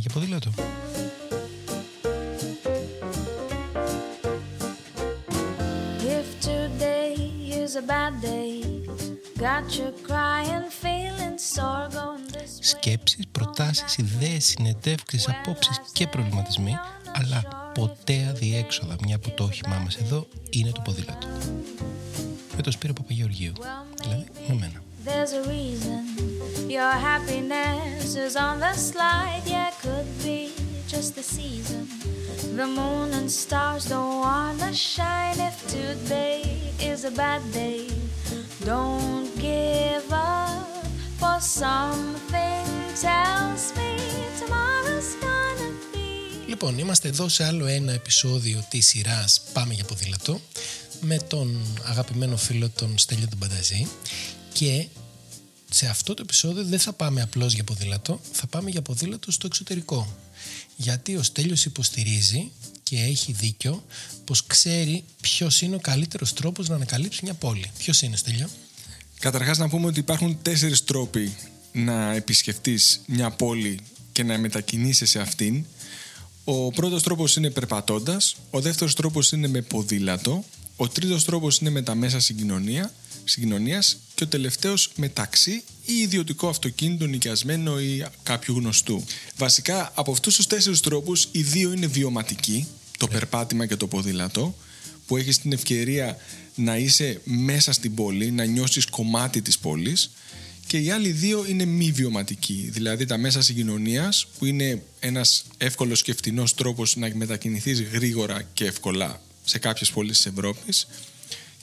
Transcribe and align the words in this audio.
για 0.00 0.10
ποδήλατο. 0.12 0.50
If 6.18 6.28
today 6.50 7.14
is 7.62 7.72
a 7.82 7.84
bad 7.92 8.14
day, 8.30 8.52
got 9.46 9.66
you 9.78 9.88
crying, 10.08 10.66
feeling 10.82 11.36
sore 11.54 11.88
going 11.98 12.26
this 12.34 12.52
way. 12.58 12.60
Σκέψεις, 12.60 13.24
προτάσεις, 13.32 13.96
ιδέες, 13.96 14.44
συνεντεύξεις, 14.44 15.28
απόψεις 15.28 15.80
και 15.92 16.06
προβληματισμοί, 16.06 16.74
αλλά 17.12 17.70
ποτέ 17.74 18.26
αδιέξοδα, 18.30 18.96
μια 19.04 19.18
που 19.18 19.30
το 19.30 19.44
όχημά 19.44 19.78
μας 19.84 19.96
εδώ 19.96 20.26
είναι 20.50 20.70
το 20.70 20.80
ποδήλατο. 20.80 21.26
Με 22.56 22.62
το 22.62 22.70
Σπύρο 22.70 22.92
Παπαγεωργίου, 22.92 23.52
δηλαδή 24.02 24.26
με 24.48 24.54
μένα. 24.54 24.82
There's 25.10 25.32
a 25.32 25.42
reason 25.56 26.02
your 26.78 26.92
happiness 27.08 28.14
is 28.26 28.36
on 28.46 28.54
the 28.64 28.74
slide. 28.88 29.42
Yeah, 29.44 29.70
could 29.82 30.10
be 30.24 30.40
just 30.92 31.10
the 31.18 31.24
season. 31.36 31.84
The 32.58 32.68
moon 32.78 33.08
and 33.18 33.28
stars 33.42 33.82
don't 33.92 34.16
wanna 34.26 34.72
shine. 34.72 35.38
If 35.50 35.56
today 35.78 36.42
is 36.90 37.00
a 37.10 37.12
bad 37.22 37.42
day, 37.62 37.82
don't 38.70 39.28
give 39.48 40.08
up. 40.12 40.68
For 41.20 41.38
something 41.62 42.66
tells 43.06 43.62
me 43.78 43.90
tomorrow's 44.40 45.10
gonna 45.24 45.70
be. 45.92 46.48
Λοιπόν, 46.48 46.78
είμαστε 46.78 47.08
εδώ 47.08 47.28
σε 47.28 47.44
άλλο 47.44 47.66
ένα 47.66 47.92
επεισόδιο 47.92 48.66
της 48.68 48.86
σειράς 48.86 49.40
Πάμε 49.52 49.74
για 49.74 49.84
ποδήλατο 49.84 50.40
με 51.00 51.16
τον 51.16 51.56
αγαπημένο 51.84 52.36
φίλο 52.36 52.68
τον 52.68 52.98
Στέλιο 52.98 53.26
τον 53.28 53.38
Πανταζή 53.38 53.88
και 54.52 54.86
σε 55.70 55.86
αυτό 55.86 56.14
το 56.14 56.22
επεισόδιο 56.22 56.64
δεν 56.64 56.78
θα 56.78 56.92
πάμε 56.92 57.22
απλώς 57.22 57.54
για 57.54 57.64
ποδήλατο, 57.64 58.20
θα 58.32 58.46
πάμε 58.46 58.70
για 58.70 58.82
ποδήλατο 58.82 59.30
στο 59.30 59.46
εξωτερικό. 59.46 60.16
Γιατί 60.76 61.16
ο 61.16 61.22
Στέλιος 61.22 61.64
υποστηρίζει 61.64 62.50
και 62.82 62.96
έχει 62.96 63.32
δίκιο 63.32 63.84
πως 64.24 64.46
ξέρει 64.46 65.04
ποιος 65.20 65.60
είναι 65.60 65.74
ο 65.74 65.78
καλύτερος 65.80 66.32
τρόπος 66.32 66.68
να 66.68 66.74
ανακαλύψει 66.74 67.20
μια 67.22 67.34
πόλη. 67.34 67.70
Ποιος 67.78 68.02
είναι 68.02 68.16
Στέλιο; 68.16 68.48
Καταρχάς 69.18 69.58
να 69.58 69.68
πούμε 69.68 69.86
ότι 69.86 69.98
υπάρχουν 69.98 70.38
τέσσερις 70.42 70.84
τρόποι 70.84 71.36
να 71.72 72.12
επισκεφτείς 72.12 73.00
μια 73.06 73.30
πόλη 73.30 73.80
και 74.12 74.22
να 74.22 74.38
μετακινήσεις 74.38 75.10
σε 75.10 75.20
αυτήν. 75.20 75.64
Ο 76.44 76.70
πρώτος 76.70 77.02
τρόπος 77.02 77.36
είναι 77.36 77.50
περπατώντας, 77.50 78.36
ο 78.50 78.60
δεύτερος 78.60 78.94
τρόπος 78.94 79.32
είναι 79.32 79.48
με 79.48 79.60
ποδήλατο, 79.60 80.44
ο 80.76 80.88
τρίτος 80.88 81.24
τρόπος 81.24 81.58
είναι 81.58 81.70
με 81.70 81.82
τα 81.82 81.94
μέσα 81.94 82.20
συγκοινωνία, 82.20 82.92
συγκοινωνίας 83.30 83.96
και 84.14 84.24
ο 84.24 84.26
τελευταίος 84.26 84.90
με 84.96 85.08
ταξί 85.08 85.62
ή 85.86 85.92
ιδιωτικό 85.92 86.48
αυτοκίνητο 86.48 87.06
νοικιασμένο 87.06 87.80
ή 87.80 88.06
κάποιου 88.22 88.54
γνωστού. 88.56 89.04
Βασικά 89.36 89.92
από 89.94 90.12
αυτούς 90.12 90.36
τους 90.36 90.46
τέσσερις 90.46 90.80
τρόπους 90.80 91.28
οι 91.30 91.42
δύο 91.42 91.72
είναι 91.72 91.86
βιωματικοί, 91.86 92.66
το 92.98 93.08
περπάτημα 93.08 93.66
και 93.66 93.76
το 93.76 93.86
ποδήλατο, 93.86 94.54
που 95.06 95.16
έχεις 95.16 95.38
την 95.38 95.52
ευκαιρία 95.52 96.16
να 96.54 96.76
είσαι 96.76 97.20
μέσα 97.24 97.72
στην 97.72 97.94
πόλη, 97.94 98.30
να 98.30 98.44
νιώσεις 98.44 98.86
κομμάτι 98.86 99.42
της 99.42 99.58
πόλης 99.58 100.10
και 100.66 100.78
οι 100.78 100.90
άλλοι 100.90 101.10
δύο 101.10 101.44
είναι 101.48 101.64
μη 101.64 101.92
βιωματικοί, 101.92 102.68
δηλαδή 102.72 103.06
τα 103.06 103.16
μέσα 103.16 103.42
συγκοινωνίας 103.42 104.26
που 104.38 104.44
είναι 104.44 104.82
ένας 105.00 105.44
εύκολος 105.58 106.02
και 106.02 106.14
φτηνός 106.14 106.54
τρόπος 106.54 106.96
να 106.96 107.10
μετακινηθείς 107.14 107.82
γρήγορα 107.82 108.42
και 108.52 108.64
εύκολα 108.64 109.22
σε 109.44 109.58
κάποιες 109.58 109.90
πόλεις 109.90 110.16
της 110.16 110.26
Ευρώπης 110.26 110.86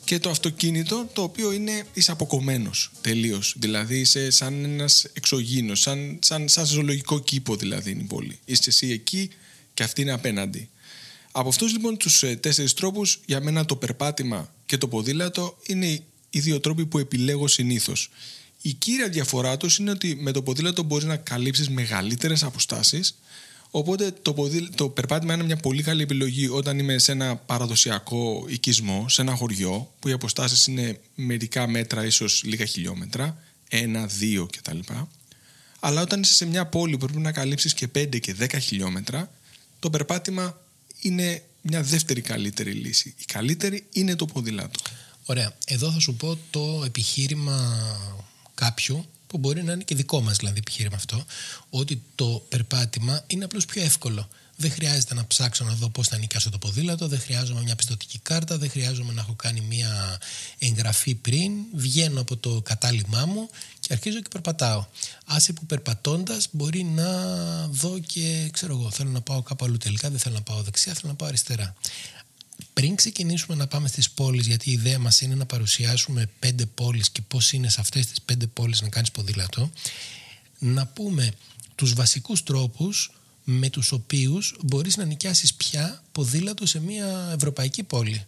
και 0.08 0.20
το 0.20 0.30
αυτοκίνητο 0.30 1.10
το 1.14 1.22
οποίο 1.22 1.52
είναι 1.52 1.84
είσαι 1.94 2.12
αποκομμένος 2.12 2.92
τελείως, 3.02 3.56
δηλαδή 3.60 4.00
είσαι 4.00 4.30
σαν 4.30 4.64
ένας 4.64 5.06
εξωγήινος, 5.14 5.80
σαν, 5.80 6.20
σαν, 6.22 6.50
σαν 6.50 6.66
ζωολογικό 6.66 7.20
κήπο 7.20 7.56
δηλαδή 7.56 7.92
είναι 7.92 8.02
η 8.02 8.06
πόλη. 8.06 8.40
Είσαι 8.46 8.64
εσύ 8.66 8.92
εκεί 8.92 9.30
και 9.74 9.84
αυτή 9.84 10.02
είναι 10.02 10.12
απέναντι. 10.12 10.70
Από 11.32 11.50
αυτούς 11.50 11.72
λοιπόν 11.72 11.98
τους 11.98 12.24
ε, 12.24 12.36
τέσσερις 12.36 12.74
τρόπους 12.74 13.20
για 13.26 13.42
μένα 13.42 13.66
το 13.66 13.76
περπάτημα 13.76 14.54
και 14.66 14.78
το 14.78 14.88
ποδήλατο 14.88 15.58
είναι 15.66 16.02
οι 16.30 16.40
δύο 16.40 16.60
τρόποι 16.60 16.86
που 16.86 16.98
επιλέγω 16.98 17.48
συνήθως. 17.48 18.10
Η 18.62 18.74
κύρια 18.74 19.10
διαφορά 19.10 19.58
τους 19.58 19.78
είναι 19.78 19.92
ότι 19.92 20.16
με 20.16 20.32
το 20.32 20.42
ποδήλατο 20.42 20.84
μπορείς 20.84 21.06
να 21.06 21.16
καλύψεις 21.16 21.70
μεγαλύτερες 21.70 22.44
αποστάσεις 22.44 23.18
οπότε 23.72 24.12
το, 24.22 24.34
ποδήλ, 24.34 24.70
το 24.76 24.90
περπάτημα 24.90 25.34
είναι 25.34 25.44
μια 25.44 25.58
πολύ 25.58 25.84
καλή 25.84 26.02
επιλογή 26.02 26.48
όταν 26.48 26.80
είμαι 26.80 26.98
σε 26.98 27.12
ένα 27.12 27.36
παραδοσιακό 27.36 28.46
οικισμό, 28.48 29.10
σε 29.10 29.22
ένα 29.22 29.36
χωριό 29.36 29.92
που 30.00 30.08
οι 30.08 30.12
αποστάσεις 30.12 30.68
είναι 30.68 31.00
μερικά 31.16 31.68
μέτρα 31.68 32.06
ίσως 32.06 32.44
λίγα 32.44 32.66
χιλιόμετρα, 32.66 33.38
ένα, 33.70 34.06
δύο 34.06 34.48
κτλ. 34.58 34.80
Αλλά 35.80 36.02
όταν 36.02 36.22
είσαι 36.22 36.34
σε 36.34 36.46
μια 36.46 36.66
πόλη 36.66 36.98
που 36.98 37.06
πρέπει 37.06 37.22
να 37.22 37.32
καλύψεις 37.32 37.74
και 37.74 37.88
5 37.96 38.20
και 38.20 38.36
10 38.40 38.58
χιλιόμετρα 38.62 39.32
το 39.80 39.90
περπάτημα 39.90 40.62
είναι 41.02 41.44
μια 41.62 41.84
δεύτερη 41.84 42.22
καλύτερη 42.22 42.72
λύση. 42.72 43.16
Η 43.18 43.26
καλύτερη 43.26 43.86
είναι 43.92 44.16
το 44.16 44.26
ποδήλατο. 44.26 44.80
Ωραία. 45.26 45.56
Εδώ 45.66 45.92
θα 45.92 46.00
σου 46.00 46.16
πω 46.16 46.38
το 46.50 46.82
επιχείρημα 46.86 47.88
κάποιου 48.56 49.06
που 49.28 49.38
μπορεί 49.38 49.64
να 49.64 49.72
είναι 49.72 49.84
και 49.84 49.96
δικό 49.96 50.22
μας 50.22 50.38
δηλαδή 50.38 50.58
επιχείρημα 50.58 50.96
αυτό 50.96 51.26
ότι 51.70 52.02
το 52.16 52.46
περπάτημα 52.50 53.24
είναι 53.28 53.44
απλώς 53.44 53.66
πιο 53.66 53.82
εύκολο. 53.82 54.28
Δεν 54.60 54.72
χρειάζεται 54.72 55.14
να 55.14 55.28
ψάξω 55.28 55.64
να 55.64 55.74
δω 55.74 55.90
πώς 55.90 56.08
θα 56.08 56.18
νοικιάσω 56.18 56.50
το 56.50 56.58
ποδήλατο, 56.58 57.08
δεν 57.08 57.20
χρειάζομαι 57.20 57.62
μια 57.62 57.76
πιστοτική 57.76 58.20
κάρτα, 58.20 58.58
δεν 58.58 58.70
χρειάζομαι 58.70 59.14
να 59.14 59.22
έχω 59.22 59.34
κάνει 59.34 59.62
μια 59.62 60.20
εγγραφή 60.60 61.16
πριν, 61.16 61.52
βγαίνω 61.74 62.22
από 62.22 62.38
το 62.38 62.62
κατάλημά 62.62 63.26
μου 63.26 63.50
και 63.80 63.94
αρχίζω 63.94 64.20
και 64.22 64.28
περπατάω. 64.32 64.86
Άσε 65.26 65.54
που 65.54 65.66
περπατώντας 65.66 66.48
μπορεί 66.52 66.84
να 66.84 67.08
δω 67.68 68.00
και 68.00 68.50
ξέρω 68.52 68.74
εγώ, 68.80 68.92
θέλω 68.92 69.10
να 69.10 69.22
πάω 69.22 69.42
κάπου 69.42 69.66
αλλού 69.66 69.78
τελικά, 69.78 70.10
δεν 70.10 70.20
θέλω 70.20 70.36
να 70.36 70.42
πάω 70.42 70.62
δεξιά, 70.62 70.94
θέλω 70.94 71.12
να 71.12 71.16
πάω 71.16 71.28
αριστερά. 71.28 71.76
Πριν 72.78 72.96
ξεκινήσουμε 72.96 73.56
να 73.56 73.68
πάμε 73.68 73.88
στις 73.88 74.10
πόλεις, 74.10 74.48
γιατί 74.48 74.70
η 74.70 74.74
ιδέα 74.74 75.00
μας 75.00 75.22
είναι 75.22 75.36
να 75.36 75.46
παρουσιάσουμε 75.46 76.30
πέντε 76.40 76.66
πόλεις 76.66 77.10
και 77.10 77.22
πώς 77.28 77.52
είναι 77.52 77.70
σε 77.70 77.82
αυτές 77.82 78.06
τις 78.06 78.22
πέντε 78.22 78.48
πόλεις 78.48 78.82
να 78.82 78.90
κάνεις 78.90 79.12
ποδήλατο, 79.12 79.72
να 80.60 80.86
πούμε 80.86 81.32
τους 81.76 81.94
βασικούς 81.94 82.44
τρόπους 82.44 83.12
με 83.44 83.70
τους 83.70 83.92
οποίους 83.92 84.56
μπορείς 84.64 84.98
να 84.98 85.04
νοικιάσεις 85.04 85.54
πια 85.54 86.04
ποδήλατο 86.12 86.66
σε 86.66 86.80
μια 86.80 87.32
ευρωπαϊκή 87.36 87.84
πόλη. 87.84 88.26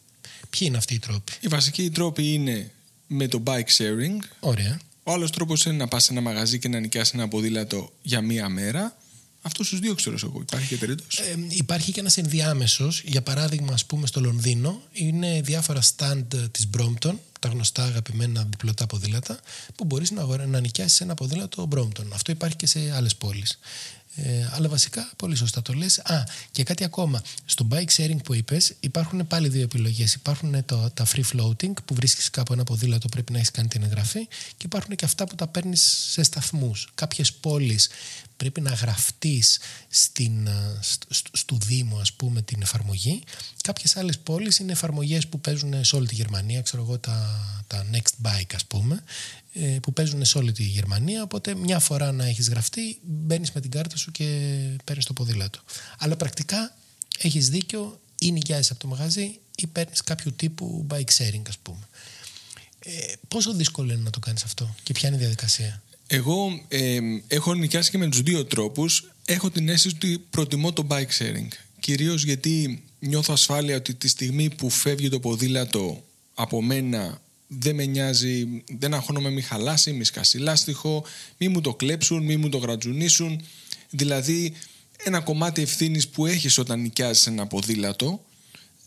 Ποιοι 0.49 0.59
είναι 0.61 0.77
αυτοί 0.77 0.93
οι 0.93 0.99
τρόποι; 0.99 1.31
Οι 1.39 1.47
βασικοί 1.47 1.89
τρόποι 1.89 2.33
είναι 2.33 2.71
με 3.07 3.27
το 3.27 3.43
bike 3.45 3.75
sharing. 3.77 4.17
Ωραία. 4.39 4.79
Ο 5.03 5.11
άλλος 5.11 5.31
τρόπος 5.31 5.65
είναι 5.65 5.75
να 5.75 5.87
πας 5.87 6.03
σε 6.03 6.11
ένα 6.11 6.21
μαγαζί 6.21 6.59
και 6.59 6.67
να 6.67 6.79
νοικιάσεις 6.79 7.13
ένα 7.13 7.27
ποδήλατο 7.27 7.93
για 8.01 8.21
μία 8.21 8.49
μέρα. 8.49 8.97
Αυτό 9.41 9.63
τους 9.63 9.79
δύο 9.79 9.95
ξέρω 9.95 10.17
εγώ. 10.23 10.41
Υπάρχει 10.41 10.67
και 10.67 10.77
τρίτος. 10.77 11.17
Ε, 11.17 11.35
υπάρχει 11.49 11.91
και 11.91 11.99
ένας 11.99 12.17
ενδιάμεσος. 12.17 13.01
Για 13.05 13.21
παράδειγμα, 13.21 13.73
ας 13.73 13.85
πούμε, 13.85 14.07
στο 14.07 14.19
Λονδίνο 14.19 14.81
είναι 14.91 15.41
διάφορα 15.41 15.81
stand 15.95 16.25
της 16.51 16.69
Brompton, 16.77 17.13
τα 17.39 17.49
γνωστά 17.49 17.83
αγαπημένα 17.83 18.43
διπλωτά 18.49 18.87
ποδήλατα, 18.87 19.39
που 19.75 19.85
μπορείς 19.85 20.11
να, 20.11 20.21
αγορά, 20.21 20.45
να 20.45 20.59
νοικιάσεις 20.59 21.01
ένα 21.01 21.13
ποδήλατο 21.13 21.67
Brompton. 21.75 22.05
Αυτό 22.13 22.31
υπάρχει 22.31 22.55
και 22.55 22.65
σε 22.67 22.91
άλλες 22.95 23.15
πόλεις. 23.15 23.59
Ε, 24.15 24.49
αλλά 24.51 24.67
βασικά, 24.67 25.11
πολύ 25.15 25.35
σωστά 25.35 25.61
το 25.61 25.73
λες. 25.73 25.99
Α, 25.99 26.23
και 26.51 26.63
κάτι 26.63 26.83
ακόμα. 26.83 27.21
Στο 27.45 27.67
bike 27.71 27.89
sharing 27.97 28.23
που 28.23 28.33
είπες 28.33 28.73
υπάρχουν 28.79 29.27
πάλι 29.27 29.47
δύο 29.47 29.61
επιλογές. 29.61 30.13
Υπάρχουν 30.13 30.65
το, 30.65 30.89
τα 30.93 31.05
free 31.13 31.23
floating 31.33 31.73
που 31.85 31.93
βρίσκεις 31.93 32.29
κάπου 32.29 32.53
ένα 32.53 32.63
ποδήλατο 32.63 33.07
πρέπει 33.07 33.31
να 33.31 33.37
έχεις 33.37 33.51
κάνει 33.51 33.67
την 33.67 33.83
εγγραφή 33.83 34.27
και 34.27 34.65
υπάρχουν 34.65 34.95
και 34.95 35.05
αυτά 35.05 35.27
που 35.27 35.35
τα 35.35 35.47
παίρνεις 35.47 36.07
σε 36.11 36.23
σταθμούς. 36.23 36.89
Κάποιες 36.95 37.33
πόλεις 37.33 37.89
πρέπει 38.37 38.61
να 38.61 38.73
γραφτείς 38.73 39.59
στην, 39.89 40.49
στο, 40.79 41.07
στο 41.31 41.57
Δήμο 41.65 41.97
ας 41.97 42.13
πούμε 42.13 42.41
την 42.41 42.61
εφαρμογή. 42.61 43.23
Κάποιες 43.63 43.97
άλλες 43.97 44.17
πόλεις 44.19 44.57
είναι 44.59 44.71
εφαρμογές 44.71 45.27
που 45.27 45.39
παίζουν 45.39 45.83
σε 45.83 45.95
όλη 45.95 46.07
τη 46.07 46.15
Γερμανία, 46.15 46.61
ξέρω 46.61 46.83
εγώ 46.83 46.97
τα, 46.97 47.39
τα 47.67 47.85
Next 47.91 48.27
Bike 48.27 48.55
ας 48.55 48.65
πούμε 48.65 49.03
ε, 49.48 49.48
που 49.81 49.93
παίζουν 49.93 50.25
σε 50.25 50.37
όλη 50.37 50.51
τη 50.51 50.63
Γερμανία. 50.63 51.23
Οπότε 51.23 51.55
μια 51.55 51.79
φορά 51.79 52.11
να 52.11 52.25
έχεις 52.25 52.49
γραφτεί, 52.49 52.99
μπαίνεις 53.01 53.51
με 53.51 53.61
την 53.61 53.71
κάρτα 53.71 53.97
σου 53.97 54.11
και 54.11 54.25
παίρνεις 54.83 55.05
το 55.05 55.13
ποδήλατο. 55.13 55.59
Αλλά 55.97 56.15
πρακτικά 56.15 56.77
έχεις 57.19 57.49
δίκιο, 57.49 57.99
ή 58.19 58.31
νοικιάζει 58.31 58.69
από 58.71 58.79
το 58.79 58.87
μαγαζί 58.87 59.39
ή 59.55 59.67
παίρνεις 59.67 60.01
κάποιο 60.01 60.31
τύπου 60.31 60.87
bike 60.89 61.11
sharing, 61.17 61.41
ας 61.47 61.57
πούμε. 61.57 61.87
Ε, 62.79 62.91
πόσο 63.27 63.53
δύσκολο 63.53 63.93
είναι 63.93 64.01
να 64.01 64.09
το 64.09 64.19
κάνεις 64.19 64.43
αυτό 64.43 64.75
και 64.83 64.93
ποια 64.93 65.07
είναι 65.07 65.17
η 65.17 65.19
διαδικασία; 65.19 65.83
Εγώ 66.07 66.63
ε, 66.67 66.99
έχω 67.27 67.53
νοικιάσει 67.53 67.89
και 67.91 67.97
με 67.97 68.09
τους 68.09 68.21
δύο 68.21 68.45
τρόπους. 68.45 69.11
Έχω 69.25 69.49
την 69.49 69.69
αίσθηση 69.69 69.95
ότι 69.95 70.25
προτιμώ 70.29 70.73
το 70.73 70.87
bike 70.89 71.17
sharing. 71.19 71.47
Κυρίως 71.79 72.23
γιατί 72.23 72.83
νιώθω 72.99 73.33
ασφάλεια 73.33 73.75
ότι 73.75 73.93
τη 73.93 74.07
στιγμή 74.07 74.49
που 74.49 74.69
φεύγει 74.69 75.09
το 75.09 75.19
ποδήλατο 75.19 76.03
από 76.33 76.61
μένα 76.61 77.21
δεν 77.51 77.75
με 77.75 77.85
νοιάζει, 77.85 78.63
δεν 78.77 78.93
αγχώνομαι 78.93 79.29
μη 79.29 79.41
χαλάσει, 79.41 79.91
μη 79.93 80.03
σκάσει 80.03 80.37
λάστιχο, 80.37 81.05
μη 81.37 81.47
μου 81.47 81.61
το 81.61 81.73
κλέψουν, 81.73 82.23
μη 82.23 82.37
μου 82.37 82.49
το 82.49 82.57
γρατζουνίσουν. 82.57 83.41
Δηλαδή 83.89 84.53
ένα 85.03 85.19
κομμάτι 85.19 85.61
ευθύνης 85.61 86.07
που 86.07 86.25
έχεις 86.25 86.57
όταν 86.57 86.81
νοικιάζεις 86.81 87.27
ένα 87.27 87.47
ποδήλατο 87.47 88.23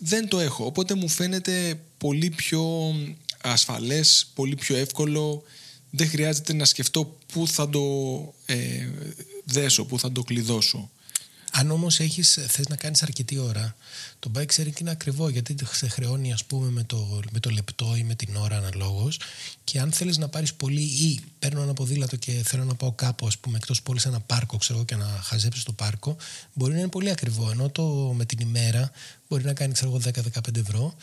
δεν 0.05 0.29
το 0.29 0.41
έχω. 0.41 0.65
Οπότε 0.65 0.95
μου 0.95 1.09
φαίνεται 1.09 1.81
πολύ 1.99 2.31
πιο 2.31 2.95
ασφαλές, 3.43 4.31
πολύ 4.35 4.55
πιο 4.55 4.77
εύκολο. 4.77 5.43
Δεν 5.91 6.09
χρειάζεται 6.09 6.53
να 6.53 6.65
σκεφτώ 6.65 7.19
πού 7.33 7.49
θα 7.49 7.69
το 7.69 7.81
ε, 8.47 8.89
δέσω, 9.45 9.85
πού 9.85 9.99
θα 9.99 10.13
το 10.13 10.23
κλειδώσω. 10.23 10.91
Αν 11.55 11.71
όμως 11.71 11.97
θες 12.49 12.69
να 12.69 12.77
κάνεις 12.77 13.03
αρκετή 13.03 13.39
ώρα, 13.39 13.77
το 14.19 14.31
bike 14.35 14.55
sharing 14.57 14.81
είναι 14.81 14.91
ακριβό 14.91 15.29
γιατί 15.29 15.55
σε 15.73 15.89
χρεώνει, 15.89 16.33
ας 16.33 16.45
πούμε, 16.45 16.71
με 16.71 16.83
το, 16.83 17.21
με 17.33 17.41
το 17.41 17.51
λεπτό 17.51 17.97
ή 17.97 18.03
με 18.03 18.15
την 18.15 18.37
ώρα 18.37 18.57
αναλόγως. 18.57 19.19
Και 19.65 19.81
αν 19.81 19.93
θέλεις 19.93 20.19
να 20.19 20.29
πάρεις 20.29 20.55
πολύ 20.55 20.81
ή 20.81 21.21
παίρνω 21.39 21.63
ένα 21.63 21.73
ποδήλατο 21.73 22.17
και 22.17 22.33
θέλω 22.33 22.65
να 22.65 22.75
πάω 22.75 22.93
κάπου, 22.93 23.27
ας 23.27 23.39
πούμε, 23.39 23.57
εκτός 23.57 23.83
πόλης 23.83 24.03
σε 24.03 24.09
ένα 24.09 24.21
πάρκο, 24.21 24.57
ξέρω 24.57 24.85
και 24.85 24.97
να 24.97 25.21
χαζέψει 25.23 25.65
το 25.65 25.73
πάρκο, 25.73 26.17
μπορεί 26.53 26.73
να 26.73 26.79
είναι 26.79 26.89
πολύ 26.89 27.11
ακριβό. 27.11 27.51
Ενώ 27.51 27.71
το 27.71 27.85
με 28.17 28.25
την 28.25 28.39
ημέρα 28.39 28.91
μπορεί 29.29 29.45
να 29.45 29.53
κάνει, 29.53 29.73
ξέρω 29.73 30.01
10-15 30.05 30.57
ευρώ. 30.57 30.97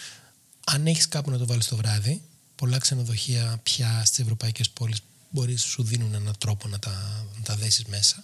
Αν 0.65 0.87
έχεις 0.87 1.07
κάπου 1.07 1.31
να 1.31 1.37
το 1.37 1.45
βάλεις 1.45 1.67
το 1.67 1.75
βράδυ, 1.75 2.21
πολλά 2.55 2.77
ξενοδοχεία 2.77 3.59
πια 3.63 4.01
στις 4.05 4.19
ευρωπαϊκές 4.19 4.69
πόλεις 4.69 4.99
μπορεί 5.29 5.51
να 5.51 5.57
σου 5.57 5.83
δίνουν 5.83 6.13
έναν 6.13 6.35
τρόπο 6.37 6.67
να 6.67 6.79
τα, 6.79 7.25
να 7.35 7.41
τα 7.43 7.55
δέσεις 7.55 7.85
μέσα. 7.85 8.23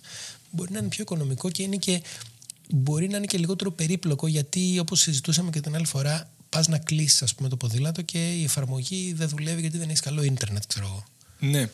Μπορεί 0.52 0.72
να 0.72 0.80
είναι 0.80 0.88
πιο 0.88 1.02
οικονομικό 1.02 1.50
και 1.50 1.64
είναι 1.64 1.76
και 1.76 2.02
μπορεί 2.70 3.08
να 3.08 3.18
είναι 3.18 3.26
και 3.26 3.38
λιγότερο 3.38 3.72
περίπλοκο 3.72 4.28
γιατί 4.28 4.80
όπως 4.80 5.00
συζητούσαμε 5.00 5.50
και 5.50 5.62
την 5.62 5.76
άλλη 5.76 5.86
φορά 5.86 6.30
πας 6.50 6.68
να 6.68 6.78
κλείσεις 6.78 7.22
ας 7.22 7.36
πούμε 7.36 7.50
το 7.50 7.58
ποδήλατο 7.58 8.02
και 8.02 8.34
η 8.34 8.44
εφαρμογή 8.44 9.14
δεν 9.14 9.30
δουλεύει 9.30 9.62
γιατί 9.62 9.78
δεν 9.78 9.88
έχεις 9.88 10.00
καλό 10.00 10.24
ίντερνετ 10.24 10.64
ξέρω 10.68 10.86
εγώ. 10.86 11.06
Ναι. 11.40 11.70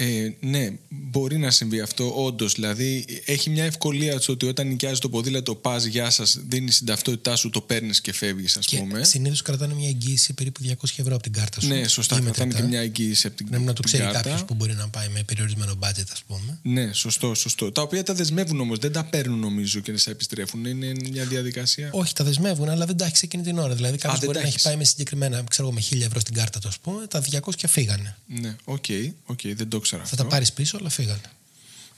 Ε, 0.00 0.32
ναι, 0.40 0.70
μπορεί 0.88 1.38
να 1.38 1.50
συμβεί 1.50 1.80
αυτό, 1.80 2.24
όντως. 2.24 2.54
Δηλαδή, 2.54 3.04
έχει 3.24 3.50
μια 3.50 3.64
ευκολία 3.64 4.20
στο 4.20 4.32
ότι 4.32 4.46
όταν 4.46 4.66
νοικιάζει 4.66 5.00
το 5.00 5.08
ποδήλατο, 5.08 5.54
πας, 5.54 5.84
γεια 5.84 6.10
σας, 6.10 6.38
δίνεις 6.48 6.76
την 6.76 6.86
ταυτότητά 6.86 7.36
σου, 7.36 7.50
το 7.50 7.60
παίρνεις 7.60 8.00
και 8.00 8.12
φεύγεις, 8.12 8.56
ας 8.56 8.66
πούμε. 8.66 9.04
Συνήθως 9.04 9.42
κρατάνε 9.42 9.74
μια 9.74 9.88
εγγύηση 9.88 10.32
περίπου 10.32 10.60
200 10.62 10.72
ευρώ 10.96 11.14
από 11.14 11.22
την 11.22 11.32
κάρτα 11.32 11.60
σου. 11.60 11.68
Ναι, 11.68 11.88
σωστά. 11.88 12.20
Κρατάνε 12.20 12.54
και 12.54 12.62
μια 12.62 12.80
εγγύηση 12.80 13.26
από 13.26 13.36
την, 13.36 13.46
κάρτα. 13.50 13.64
να 13.64 13.72
το 13.72 13.82
ξέρει 13.82 14.12
κάποιος 14.12 14.44
που 14.44 14.54
μπορεί 14.54 14.74
να 14.74 14.88
πάει 14.88 15.08
με 15.08 15.22
περιορισμένο 15.22 15.72
budget, 15.80 16.08
ας 16.12 16.22
πούμε. 16.26 16.58
Ναι, 16.62 16.92
σωστό, 16.92 17.34
σωστό. 17.34 17.72
Τα 17.72 17.82
οποία 17.82 18.02
τα 18.02 18.14
δεσμεύουν 18.14 18.60
όμως, 18.60 18.78
δεν 18.78 18.92
τα 18.92 19.04
παίρνουν 19.04 19.38
νομίζω 19.38 19.80
και 19.80 19.96
σε 19.96 20.10
επιστρέφουν. 20.10 20.64
Είναι 20.64 20.92
μια 21.10 21.24
διαδικασία. 21.24 21.88
Όχι, 21.92 22.12
τα 22.14 22.24
δεσμεύουν, 22.24 22.68
αλλά 22.68 22.86
δεν 22.86 22.96
τα 22.96 23.04
έχει 23.04 23.14
εκείνη 23.22 23.42
την 23.42 23.58
ώρα. 23.58 23.74
Δηλαδή, 23.74 23.98
κάποιος 23.98 24.24
μπορεί 24.24 24.38
να 24.38 24.46
έχεις 24.46 24.62
πάει 24.62 24.76
με 24.76 24.84
συγκεκριμένα, 24.84 25.44
ξέρω 25.50 25.72
με 25.72 25.80
1000 25.90 26.00
ευρώ 26.00 26.20
στην 26.20 26.34
κάρτα 26.34 26.58
του, 26.58 26.68
ας 26.68 26.78
πούμε, 26.78 27.06
τα 27.06 27.20
200 27.20 27.54
και 27.56 27.68
φύγανε. 27.68 28.16
Ναι, 28.26 28.56
οκ, 28.64 28.84
okay, 28.88 29.12
okay, 29.32 29.52
δεν 29.56 29.68
το 29.68 29.80
ξέρω. 29.88 30.04
Θα 30.04 30.16
τα 30.16 30.24
πάρεις 30.24 30.52
πίσω 30.52 30.62
πίσω, 30.62 30.76
αλλά 30.76 30.88
φύγανε. 30.88 31.32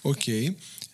Οκ. 0.00 0.26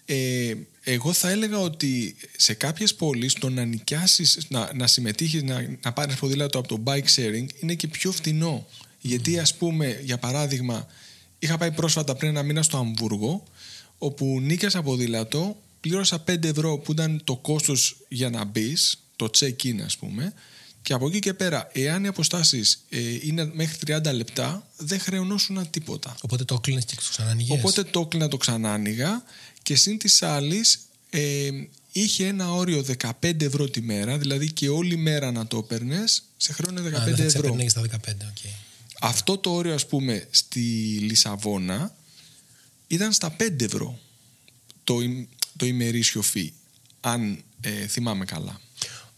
Ε, 0.09 0.55
εγώ 0.83 1.13
θα 1.13 1.31
έλεγα 1.31 1.59
ότι 1.59 2.17
σε 2.37 2.55
κάποιες 2.55 2.95
πόλεις 2.95 3.33
το 3.33 3.49
να 3.49 3.65
νοικιάσεις, 3.65 4.47
να, 4.49 4.71
να 4.75 4.87
συμμετείχεις, 4.87 5.43
να, 5.43 5.79
να 5.83 5.93
πάρεις 5.93 6.17
ποδήλατο 6.17 6.59
από 6.59 6.69
το 6.69 6.83
bike 6.85 7.15
sharing 7.17 7.47
είναι 7.61 7.75
και 7.75 7.89
πιο 7.89 8.13
φτηνό. 8.13 8.67
Γιατί 9.01 9.39
ας 9.39 9.55
πούμε, 9.55 10.01
για 10.05 10.19
παράδειγμα, 10.19 10.87
είχα 11.39 11.59
πάει 11.59 11.73
πρόσφατα 11.73 12.15
πριν 12.15 12.31
ένα 12.31 12.43
μήνα 12.43 12.63
στο 12.63 12.77
Αμβούργο, 12.77 13.43
όπου 13.99 14.41
νοίκιασα 14.41 14.83
ποδήλατο, 14.83 15.57
πλήρωσα 15.81 16.25
5 16.27 16.45
ευρώ 16.45 16.79
που 16.79 16.93
ήταν 16.93 17.21
το 17.25 17.37
κόστος 17.37 17.97
για 18.09 18.31
να 18.31 18.45
μπεις, 18.45 18.99
το 19.17 19.31
check-in 19.39 19.81
ας 19.85 19.97
πούμε, 19.97 20.33
και 20.87 20.93
από 20.93 21.07
εκεί 21.07 21.19
και 21.19 21.35
πέρα, 21.35 21.69
εάν 21.73 22.05
οι 22.05 22.07
αποστάσεις 22.07 22.85
ε, 22.89 23.19
είναι 23.23 23.51
μέχρι 23.53 23.79
30 23.87 24.15
λεπτά, 24.15 24.67
δεν 24.77 25.01
χρεωνόσουν 25.01 25.71
τίποτα. 25.71 26.17
Οπότε 26.23 26.45
το 26.45 26.61
κλείνεις 26.61 26.85
και 26.85 26.95
το 26.95 27.03
ξανάνοιγε. 27.11 27.53
Οπότε 27.53 27.83
το 27.83 28.01
έκλεινα 28.01 28.29
το 28.29 28.37
ξανάνοιγα 28.37 29.23
και 29.63 29.77
συν 29.77 29.99
της 29.99 30.23
άλλης 30.23 30.79
ε, 31.11 31.51
είχε 31.93 32.27
ένα 32.27 32.53
όριο 32.53 32.85
15 33.21 33.43
ευρώ 33.43 33.69
τη 33.69 33.81
μέρα, 33.81 34.19
δηλαδή 34.19 34.53
και 34.53 34.69
όλη 34.69 34.97
μέρα 34.97 35.33
να 35.33 35.47
το 35.47 35.57
έπαιρνες, 35.57 36.23
σε 36.37 36.53
χρέωνε 36.53 36.81
15 36.81 36.95
Α, 36.95 37.05
δεν 37.05 37.27
ευρώ. 37.27 37.57
στα 37.69 37.83
15, 37.83 38.11
okay. 38.11 38.51
Αυτό 39.01 39.39
το 39.39 39.51
όριο, 39.51 39.75
ας 39.75 39.87
πούμε, 39.87 40.27
στη 40.31 40.61
Λισαβόνα 41.01 41.95
ήταν 42.87 43.13
στα 43.13 43.37
5 43.41 43.61
ευρώ 43.63 43.99
το, 44.85 44.97
το 45.57 45.67
ημερήσιο 45.67 46.23
φύ, 46.23 46.53
αν 47.01 47.43
ε, 47.61 47.87
θυμάμαι 47.87 48.25
καλά. 48.25 48.61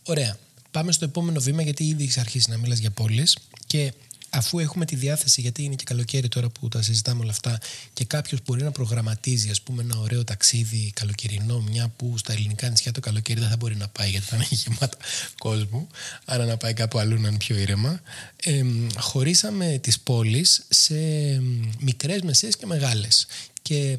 Ωραία 0.03 0.39
πάμε 0.71 0.93
στο 0.93 1.05
επόμενο 1.05 1.41
βήμα 1.41 1.63
γιατί 1.63 1.85
ήδη 1.85 2.05
έχει 2.05 2.21
αρχίσει 2.21 2.51
να 2.51 2.57
μιλάς 2.57 2.79
για 2.79 2.91
πόλεις 2.91 3.37
και 3.67 3.93
αφού 4.31 4.59
έχουμε 4.59 4.85
τη 4.85 4.97
διάθεση, 4.97 5.41
γιατί 5.41 5.63
είναι 5.63 5.75
και 5.75 5.85
καλοκαίρι 5.85 6.29
τώρα 6.29 6.49
που 6.49 6.69
τα 6.69 6.83
συζητάμε 6.83 7.21
όλα 7.23 7.31
αυτά, 7.31 7.61
και 7.93 8.05
κάποιος 8.05 8.41
μπορεί 8.47 8.63
να 8.63 8.71
προγραμματίζει 8.71 9.51
ας 9.51 9.61
πούμε, 9.61 9.83
ένα 9.83 9.99
ωραίο 9.99 10.25
ταξίδι 10.25 10.91
καλοκαιρινό, 10.95 11.61
μια 11.61 11.93
που 11.97 12.19
στα 12.19 12.33
ελληνικά 12.33 12.69
νησιά 12.69 12.93
το 12.93 13.01
καλοκαίρι 13.01 13.41
δεν 13.41 13.49
θα 13.49 13.57
μπορεί 13.57 13.77
να 13.77 13.89
πάει 13.89 14.11
γιατί 14.11 14.27
θα 14.27 14.37
είναι 14.37 14.47
γεμάτα 14.65 14.97
κόσμο, 15.39 15.89
άρα 16.25 16.45
να 16.45 16.57
πάει 16.57 16.73
κάπου 16.73 16.99
αλλού 16.99 17.21
να 17.21 17.29
είναι 17.29 17.37
πιο 17.37 17.57
ήρεμα. 17.57 18.01
Ε, 18.43 18.63
χωρίσαμε 18.97 19.79
τις 19.81 19.99
πόλεις 20.01 20.65
σε 20.69 20.95
μικρές, 21.79 22.23
μεσαίες 22.23 22.57
και 22.57 22.67
μεγάλες. 22.67 23.27
Και 23.63 23.99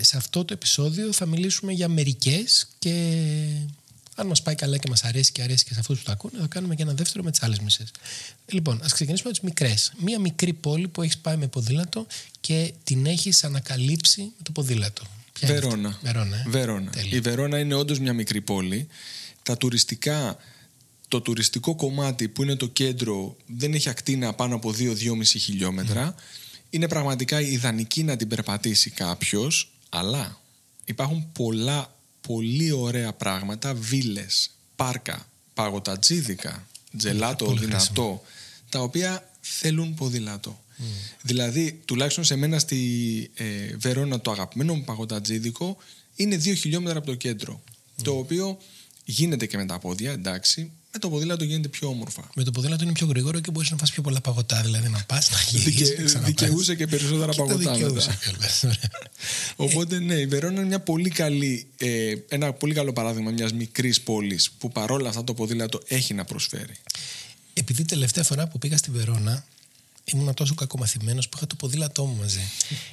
σε 0.00 0.16
αυτό 0.16 0.44
το 0.44 0.52
επεισόδιο 0.52 1.12
θα 1.12 1.26
μιλήσουμε 1.26 1.72
για 1.72 1.88
μερικές 1.88 2.68
και 2.78 3.18
αν 4.14 4.26
μας 4.26 4.42
πάει 4.42 4.54
καλά 4.54 4.76
και 4.76 4.88
μας 4.88 5.04
αρέσει 5.04 5.32
και 5.32 5.42
αρέσει 5.42 5.64
και 5.64 5.72
σε 5.72 5.80
αυτούς 5.80 5.98
που 5.98 6.04
τα 6.04 6.12
ακούνε, 6.12 6.38
θα 6.40 6.46
κάνουμε 6.46 6.74
και 6.74 6.82
ένα 6.82 6.92
δεύτερο 6.92 7.24
με 7.24 7.30
τις 7.30 7.42
άλλες 7.42 7.58
μισές. 7.58 7.90
Λοιπόν, 8.46 8.80
ας 8.82 8.92
ξεκινήσουμε 8.92 9.28
με 9.28 9.38
τις 9.38 9.44
μικρές. 9.48 9.92
Μία 9.98 10.18
μικρή 10.18 10.52
πόλη 10.52 10.88
που 10.88 11.02
έχεις 11.02 11.18
πάει 11.18 11.36
με 11.36 11.46
ποδήλατο 11.46 12.06
και 12.40 12.72
την 12.84 13.06
έχεις 13.06 13.44
ανακαλύψει 13.44 14.22
με 14.22 14.42
το 14.42 14.52
ποδήλατο. 14.52 15.02
Βερόνα. 15.40 15.98
Βερόνα. 16.02 16.36
Ε; 16.36 16.44
Βερόνα. 16.48 16.90
Η 17.10 17.20
Βερόνα 17.20 17.58
είναι 17.58 17.74
όντως 17.74 17.98
μια 17.98 18.12
μικρή 18.12 18.40
πόλη. 18.40 18.88
Τα 19.42 19.56
τουριστικά, 19.56 20.36
το 21.08 21.20
τουριστικό 21.20 21.74
κομμάτι 21.74 22.28
που 22.28 22.42
είναι 22.42 22.56
το 22.56 22.66
κέντρο 22.66 23.36
δεν 23.46 23.74
έχει 23.74 23.88
ακτίνα 23.88 24.32
πάνω 24.34 24.54
από 24.54 24.74
2-2,5 24.78 24.94
χιλιόμετρα. 25.24 26.14
Είναι 26.70 26.88
πραγματικά 26.88 27.40
ιδανική 27.40 28.02
να 28.02 28.16
την 28.16 28.28
περπατήσει 28.28 28.90
κάποιος, 28.90 29.72
αλλά 29.88 30.40
υπάρχουν 30.84 31.28
πολλά 31.32 31.94
πολύ 32.26 32.70
ωραία 32.70 33.12
πράγματα, 33.12 33.74
βίλες, 33.74 34.50
πάρκα, 34.76 35.28
παγωτατζίδικα, 35.54 36.66
τζελάτο 36.96 37.54
δυνατό, 37.54 38.22
τα 38.68 38.80
οποία 38.80 39.30
θέλουν 39.40 39.94
ποδήλατο. 39.94 40.60
Mm. 40.78 40.82
Δηλαδή, 41.22 41.80
τουλάχιστον 41.84 42.24
σε 42.24 42.36
μένα 42.36 42.58
στη 42.58 43.30
ε, 43.34 43.76
Βερόνα 43.76 44.20
το 44.20 44.30
αγαπημένο 44.30 44.74
μου 44.74 44.84
παγωτατζίδικο 44.84 45.76
είναι 46.16 46.36
δύο 46.36 46.54
χιλιόμετρα 46.54 46.98
από 46.98 47.06
το 47.06 47.14
κέντρο. 47.14 47.62
Mm. 47.64 48.02
Το 48.02 48.12
οποίο 48.18 48.58
γίνεται 49.04 49.46
και 49.46 49.56
με 49.56 49.66
τα 49.66 49.78
πόδια, 49.78 50.12
εντάξει, 50.12 50.70
με 50.92 50.98
το 50.98 51.10
ποδήλατο 51.10 51.44
γίνεται 51.44 51.68
πιο 51.68 51.88
όμορφα. 51.88 52.30
Με 52.34 52.44
το 52.44 52.50
ποδήλατο 52.50 52.84
είναι 52.84 52.92
πιο 52.92 53.06
γρήγορο 53.06 53.40
και 53.40 53.50
μπορείς 53.50 53.70
να 53.70 53.76
φας 53.76 53.90
πιο 53.90 54.02
πολλά 54.02 54.20
παγωτά. 54.20 54.60
Δηλαδή 54.62 54.88
να 54.88 55.04
πας, 55.04 55.30
να 55.30 55.38
γυρίσει. 55.50 55.94
Δικαι, 55.94 56.18
δικαιούσε 56.18 56.74
και 56.74 56.86
περισσότερα 56.86 57.32
παγωτά. 57.32 57.76
Οπότε 59.56 59.98
ναι, 59.98 60.14
η 60.14 60.26
Βερόνα 60.26 60.58
είναι 60.58 60.66
μια 60.68 60.80
πολύ 60.80 61.08
καλή, 61.10 61.66
ε, 61.78 62.14
ένα 62.28 62.52
πολύ 62.52 62.74
καλό 62.74 62.92
παράδειγμα 62.92 63.30
μιας 63.30 63.52
μικρής 63.52 64.00
πόλης 64.00 64.50
που 64.50 64.72
παρόλα 64.72 65.08
αυτά 65.08 65.24
το 65.24 65.34
ποδήλατο 65.34 65.80
έχει 65.86 66.14
να 66.14 66.24
προσφέρει. 66.24 66.74
Επειδή 67.54 67.84
τελευταία 67.84 68.24
φορά 68.24 68.48
που 68.48 68.58
πήγα 68.58 68.76
στη 68.76 68.90
Βερόνα, 68.90 69.44
ήμουν 70.04 70.34
τόσο 70.34 70.54
κακομαθημένος 70.54 71.28
που 71.28 71.36
είχα 71.36 71.46
το 71.46 71.54
ποδήλατό 71.54 72.04
μου 72.04 72.16
μαζί. 72.20 72.40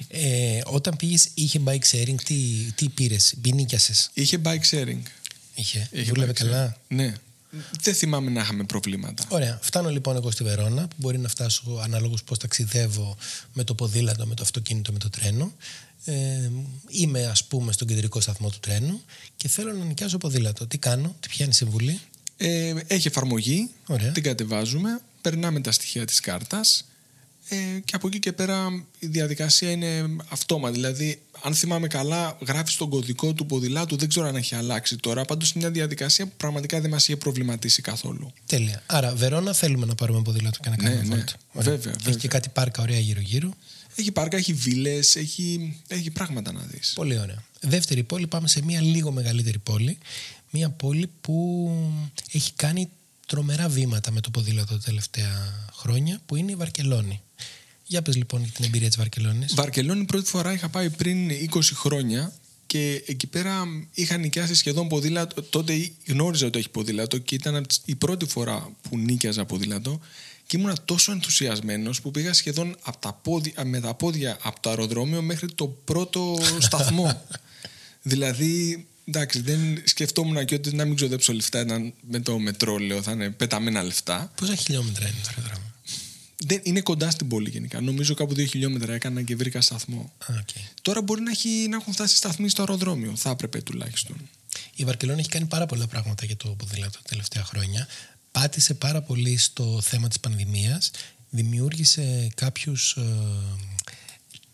ε, 0.08 0.60
όταν 0.64 0.96
πήγες, 0.96 1.28
είχε 1.34 1.60
bike 1.64 1.84
sharing, 1.90 2.14
τι, 2.24 2.34
τι 2.74 2.88
πήρες, 2.88 3.34
μπινίκιασε. 3.36 3.94
Είχε 4.14 4.40
bike 4.44 4.70
sharing. 4.70 5.02
Είχε, 5.54 5.88
είχε 5.92 6.10
δούλευε 6.10 6.32
καλά; 6.32 6.76
Ναι, 6.88 7.12
δεν 7.82 7.94
θυμάμαι 7.94 8.30
να 8.30 8.40
είχαμε 8.40 8.64
προβλήματα. 8.64 9.24
Ωραία. 9.28 9.58
Φτάνω 9.62 9.90
λοιπόν 9.90 10.16
εγώ 10.16 10.30
στη 10.30 10.44
Βερόνα, 10.44 10.82
που 10.88 10.96
μπορεί 10.96 11.18
να 11.18 11.28
φτάσω 11.28 11.80
ανάλογο 11.82 12.14
πώς 12.24 12.38
ταξιδεύω 12.38 13.16
με 13.52 13.64
το 13.64 13.74
ποδήλατο, 13.74 14.26
με 14.26 14.34
το 14.34 14.42
αυτοκίνητο, 14.42 14.92
με 14.92 14.98
το 14.98 15.10
τρένο. 15.10 15.52
Ε, 16.04 16.50
είμαι 16.88 17.26
ας 17.26 17.44
πούμε 17.44 17.72
στον 17.72 17.86
κεντρικό 17.86 18.20
σταθμό 18.20 18.50
του 18.50 18.58
τρένου 18.60 19.00
και 19.36 19.48
θέλω 19.48 19.72
να 19.72 19.84
νοικιάσω 19.84 20.18
ποδήλατο. 20.18 20.66
Τι 20.66 20.78
κάνω, 20.78 21.16
τι 21.20 21.28
πιάνει 21.28 21.52
συμβουλή; 21.52 22.00
Ε, 22.36 22.74
έχει 22.86 23.08
εφαρμογή, 23.08 23.70
Ωραία. 23.86 24.12
την 24.12 24.22
κατεβάζουμε, 24.22 25.00
περνάμε 25.20 25.60
τα 25.60 25.72
στοιχεία 25.72 26.04
της 26.04 26.20
κάρτας 26.20 26.84
ε, 27.52 27.78
και 27.84 27.96
από 27.96 28.06
εκεί 28.06 28.18
και 28.18 28.32
πέρα 28.32 28.84
η 28.98 29.06
διαδικασία 29.06 29.70
είναι 29.70 30.16
αυτόμα. 30.28 30.70
Δηλαδή, 30.70 31.22
αν 31.42 31.54
θυμάμαι 31.54 31.86
καλά, 31.86 32.38
γράφεις 32.46 32.76
τον 32.76 32.88
κωδικό 32.88 33.32
του 33.32 33.46
ποδηλάτου. 33.46 33.96
Δεν 33.96 34.08
ξέρω 34.08 34.26
αν 34.26 34.36
έχει 34.36 34.54
αλλάξει 34.54 34.96
τώρα. 34.96 35.24
Πάντως 35.24 35.50
είναι 35.50 35.64
μια 35.64 35.72
διαδικασία 35.72 36.26
που 36.26 36.32
πραγματικά 36.36 36.80
δεν 36.80 36.90
μας 36.90 37.08
είχε 37.08 37.16
προβληματίσει 37.16 37.82
καθόλου. 37.82 38.32
Τέλεια. 38.46 38.82
Άρα, 38.86 39.14
Βερόνα, 39.14 39.52
θέλουμε 39.52 39.86
να 39.86 39.94
πάρουμε 39.94 40.22
ποδήλατο 40.22 40.58
και 40.62 40.68
να 40.68 40.76
ναι, 40.76 40.82
κάνουμε 40.82 41.02
ναι, 41.02 41.14
ναι. 41.14 41.24
Βέβαια, 41.52 41.76
βέβαια. 41.76 41.94
Έχει 42.06 42.16
και 42.16 42.28
κάτι 42.28 42.48
πάρκα 42.48 42.82
ωραία 42.82 42.98
γύρω-γύρω. 42.98 43.54
Έχει 43.94 44.12
πάρκα, 44.12 44.36
έχει 44.36 44.52
βίλες, 44.52 45.16
έχει, 45.16 45.76
έχει 45.88 46.10
πράγματα 46.10 46.52
να 46.52 46.60
δεις. 46.60 46.92
Πολύ 46.94 47.18
ωραία. 47.18 47.44
Δεύτερη 47.60 48.02
πόλη, 48.02 48.26
πάμε 48.26 48.48
σε 48.48 48.62
μια 48.62 48.80
λίγο 48.80 49.10
μεγαλύτερη 49.10 49.58
πόλη. 49.58 49.98
Μια 50.50 50.70
πόλη 50.70 51.10
που 51.20 51.70
έχει 52.32 52.52
κάνει 52.56 52.88
τρομερά 53.26 53.68
βήματα 53.68 54.10
με 54.10 54.20
το 54.20 54.30
ποδήλατο 54.30 54.72
τα 54.72 54.80
τελευταία 54.84 55.68
χρόνια, 55.72 56.20
που 56.26 56.36
είναι 56.36 56.50
η 56.50 56.54
Βαρκελόνη. 56.54 57.20
Για 57.86 58.02
πες 58.02 58.16
λοιπόν 58.16 58.42
για 58.42 58.52
την 58.52 58.64
εμπειρία 58.64 58.88
της 58.88 58.96
Βαρκελόνης. 58.96 59.54
Βαρκελόνη 59.54 60.04
πρώτη 60.04 60.28
φορά 60.28 60.52
είχα 60.52 60.68
πάει 60.68 60.90
πριν 60.90 61.30
20 61.52 61.60
χρόνια 61.74 62.32
και 62.66 63.02
εκεί 63.06 63.26
πέρα 63.26 63.64
είχα 63.94 64.16
νοικιάσει 64.16 64.54
σχεδόν 64.54 64.88
ποδήλατο. 64.88 65.42
Τότε 65.42 65.90
γνώριζα 66.06 66.46
ότι 66.46 66.58
έχει 66.58 66.68
ποδήλατο 66.68 67.18
και 67.18 67.34
ήταν 67.34 67.66
η 67.84 67.94
πρώτη 67.94 68.26
φορά 68.26 68.76
που 68.82 68.98
νοίκιαζα 68.98 69.44
ποδήλατο 69.44 70.00
και 70.50 70.56
ήμουν 70.56 70.74
τόσο 70.84 71.12
ενθουσιασμένος 71.12 72.00
που 72.00 72.10
πήγα 72.10 72.32
σχεδόν 72.32 72.76
από 72.82 72.98
τα 72.98 73.12
πόδια, 73.12 73.64
με 73.64 73.80
τα 73.80 73.94
πόδια 73.94 74.38
από 74.42 74.60
το 74.60 74.68
αεροδρόμιο 74.70 75.22
μέχρι 75.22 75.52
το 75.52 75.66
πρώτο 75.66 76.38
σταθμό. 76.66 77.24
δηλαδή 78.02 78.86
εντάξει, 79.04 79.40
δεν 79.40 79.82
σκεφτόμουν 79.84 80.44
και 80.44 80.54
ότι 80.54 80.74
να 80.74 80.84
μην 80.84 80.94
ξοδέψω 80.96 81.32
λεφτά 81.32 81.60
ήταν 81.60 81.92
με 82.00 82.20
το 82.20 82.38
μετρό, 82.38 82.78
λέω, 82.78 83.02
θα 83.02 83.12
είναι 83.12 83.30
πεταμένα 83.30 83.82
λεφτά. 83.82 84.32
Πόσα 84.34 84.54
χιλιόμετρα 84.54 85.06
είναι 85.06 85.16
το 85.22 85.28
αεροδρόμιο; 85.28 85.72
Δεν, 86.36 86.60
είναι 86.62 86.80
κοντά 86.80 87.10
στην 87.10 87.28
πόλη 87.28 87.50
γενικά. 87.50 87.80
Νομίζω 87.80 88.14
κάπου 88.14 88.34
δύο 88.34 88.46
χιλιόμετρα 88.46 88.92
έκανα 88.92 89.22
και 89.22 89.36
βρήκα 89.36 89.60
σταθμό. 89.60 90.12
Α, 90.18 90.34
οκ. 90.40 90.48
Τώρα 90.82 91.02
μπορεί 91.02 91.20
να, 91.20 91.30
έχει, 91.30 91.66
να 91.68 91.76
έχουν 91.76 91.92
φτάσει 91.92 92.16
σταθμοί 92.16 92.48
στο 92.48 92.62
αεροδρόμιο. 92.62 93.16
Θα 93.16 93.30
έπρεπε 93.30 93.60
τουλάχιστον. 93.60 94.16
Η 94.74 94.84
Βαρκελόνη 94.84 95.20
έχει 95.20 95.28
κάνει 95.28 95.44
πάρα 95.46 95.66
πολλά 95.66 95.86
πράγματα 95.86 96.24
για 96.24 96.36
το 96.36 96.48
ποδήλατο 96.48 96.98
τα 96.98 97.08
τελευταία 97.08 97.44
χρόνια. 97.44 97.86
Πάτησε 98.32 98.74
πάρα 98.74 99.02
πολύ 99.02 99.36
στο 99.36 99.80
θέμα 99.82 100.08
της 100.08 100.20
πανδημίας. 100.20 100.90
Δημιούργησε 101.30 102.28
κάποιους 102.34 102.92
ε, 102.96 103.02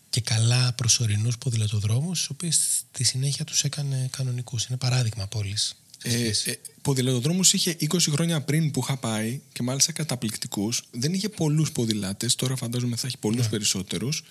και 0.09 0.21
καλά 0.21 0.73
προσωρινούς 0.73 1.37
ποδηλατοδρόμους, 1.37 2.23
οι 2.23 2.27
οποίοι 2.31 2.51
στη 2.51 3.03
συνέχεια 3.03 3.45
τους 3.45 3.63
έκανε 3.63 4.07
κανονικούς. 4.11 4.65
Είναι 4.65 4.77
παράδειγμα 4.77 5.27
πόλης. 5.27 5.75
σε 5.97 6.07
Ε, 6.07 6.11
σχέση. 6.33 6.49
ε, 6.49 6.59
ποδηλατοδρόμους 6.81 7.53
είχε 7.53 7.75
20 7.79 8.11
χρόνια 8.11 8.41
πριν 8.41 8.71
που 8.71 8.79
είχα 8.83 8.97
πάει 8.97 9.41
και 9.53 9.63
μάλιστα 9.63 9.91
καταπληκτικούς. 9.91 10.83
Δεν 10.91 11.13
είχε 11.13 11.29
πολλούς 11.29 11.71
ποδηλάτες. 11.71 12.35
Τώρα 12.35 12.55
φαντάζομαι 12.55 12.95
θα 12.95 13.07
έχει 13.07 13.17
πολλούς 13.17 13.47
περισσότερους. 13.49 14.23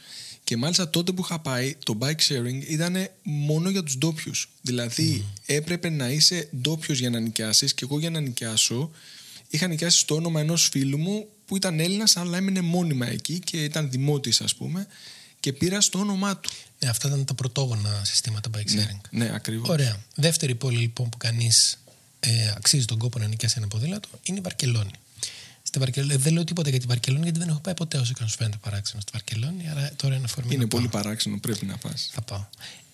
Και 0.44 0.56
μάλιστα 0.56 0.90
τότε 0.90 1.12
που 1.12 1.22
είχα 1.22 1.38
πάει, 1.38 1.76
το 1.84 1.98
bike 2.00 2.20
sharing 2.28 2.62
ήταν 2.68 3.08
μόνο 3.22 3.70
για 3.70 3.82
τους 3.82 3.98
ντόπιους. 3.98 4.48
Δηλαδή 4.62 5.24
έπρεπε 5.46 5.88
να 5.88 6.10
είσαι 6.10 6.48
ντόπιος 6.60 6.98
για 6.98 7.10
να 7.10 7.20
νοικιάσεις 7.20 7.74
και 7.74 7.84
εγώ 7.84 7.98
για 7.98 8.10
να 8.10 8.20
νοικιάσω 8.20 8.90
είχα 9.48 9.66
νοικιάσει 9.66 9.98
στο 9.98 10.14
όνομα 10.14 10.40
ενός 10.40 10.68
φίλου 10.68 10.98
μου 10.98 11.26
που 11.46 11.56
ήταν 11.56 11.80
Έλληνας, 11.80 12.16
αλλά 12.16 12.36
έμεινε 12.36 12.60
μόνιμα 12.60 13.06
εκεί 13.06 13.38
και 13.38 13.64
ήταν 13.64 13.90
δημότης, 13.90 14.40
ας 14.40 14.54
πούμε. 14.54 14.86
Και 15.40 15.52
πήρα 15.52 15.80
στο 15.80 15.98
όνομά 15.98 16.36
του. 16.36 16.50
Ναι, 16.78 16.88
αυτά 16.88 17.08
ήταν 17.08 17.24
τα 17.24 17.34
πρωτόγωνα 17.34 18.02
συστήματα 18.04 18.50
bike 18.56 18.58
sharing. 18.58 19.00
Ναι, 19.10 19.24
ναι 19.24 19.34
ακριβώς. 19.34 19.68
Ωραία. 19.68 20.00
Δεύτερη 20.14 20.54
πόλη 20.54 20.78
λοιπόν 20.78 21.08
που 21.08 21.16
κανείς 21.16 21.78
ε, 22.20 22.52
αξίζει 22.56 22.84
τον 22.84 22.98
κόπο 22.98 23.18
να 23.18 23.26
νοικιάσει 23.26 23.54
ένα 23.58 23.68
ποδήλατο 23.68 24.08
είναι 24.22 24.38
η 24.38 24.40
Βαρκελόνη. 24.40 24.90
Στη 25.62 25.78
Βαρκελόνη, 25.78 26.12
ε, 26.12 26.16
δεν 26.16 26.32
λέω 26.32 26.44
τίποτα 26.44 26.70
για 26.70 26.80
τη 26.80 26.86
Βαρκελόνη 26.86 27.22
γιατί 27.22 27.38
δεν 27.38 27.48
έχω 27.48 27.60
πάει 27.60 27.74
ποτέ 27.74 27.98
όσο 27.98 28.12
και 28.12 28.22
αν 28.22 28.28
σου 28.28 28.36
φαίνεται 28.36 28.56
παράξενο 28.60 29.00
στη 29.00 29.10
Βαρκελόνη. 29.14 29.68
Άρα 29.70 29.90
τώρα 29.96 30.14
είναι 30.14 30.24
αφορμή. 30.24 30.54
Είναι 30.54 30.62
να 30.62 30.68
πάω. 30.68 30.80
πολύ 30.80 30.92
παράξενο, 30.92 31.38
πρέπει 31.38 31.66
να 31.66 31.76
πας. 31.76 32.10
Θα 32.12 32.20
πάω. 32.20 32.44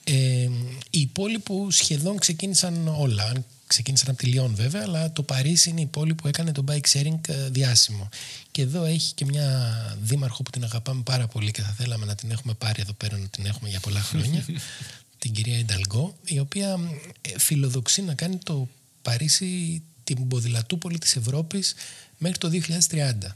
Ε, 0.04 0.48
η 0.90 1.06
πόλη 1.06 1.38
που 1.38 1.70
σχεδόν 1.70 2.18
ξεκίνησαν 2.18 2.88
όλα. 2.88 3.24
Αν 3.24 3.44
Ξεκίνησαν 3.72 4.10
από 4.10 4.18
τη 4.18 4.26
Λιόν 4.26 4.54
βέβαια, 4.54 4.82
αλλά 4.84 5.12
το 5.12 5.22
Παρίσι 5.22 5.70
είναι 5.70 5.80
η 5.80 5.86
πόλη 5.86 6.14
που 6.14 6.28
έκανε 6.28 6.52
το 6.52 6.64
bike 6.68 6.86
sharing 6.92 7.28
ε, 7.28 7.48
διάσημο. 7.48 8.08
Και 8.50 8.62
εδώ 8.62 8.84
έχει 8.84 9.14
και 9.14 9.24
μια 9.24 9.74
δήμαρχο 10.02 10.42
που 10.42 10.50
την 10.50 10.64
αγαπάμε 10.64 11.02
πάρα 11.02 11.26
πολύ 11.26 11.50
και 11.50 11.62
θα 11.62 11.68
θέλαμε 11.68 12.04
να 12.04 12.14
την 12.14 12.30
έχουμε 12.30 12.54
πάρει 12.54 12.80
εδώ 12.80 12.92
πέρα, 12.92 13.16
να 13.16 13.26
την 13.26 13.46
έχουμε 13.46 13.68
για 13.68 13.80
πολλά 13.80 14.00
χρόνια. 14.00 14.44
την 15.18 15.32
κυρία 15.32 15.58
Ινταλγκό, 15.58 16.16
η 16.24 16.38
οποία 16.38 16.78
ε, 17.20 17.38
φιλοδοξεί 17.38 18.02
να 18.02 18.14
κάνει 18.14 18.38
το 18.44 18.68
Παρίσι 19.02 19.82
την 20.04 20.28
ποδηλατούπολη 20.28 20.98
της 20.98 21.16
Ευρώπης 21.16 21.74
μέχρι 22.18 22.38
το 22.38 22.50
2030. 22.52 22.58
Μακάρι. 22.88 23.28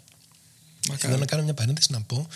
Εδώ 1.02 1.16
να 1.16 1.25
κάνω 1.25 1.42
μια 1.42 1.54
παρένθεση 1.54 1.92
να 1.92 2.02
πω 2.02 2.28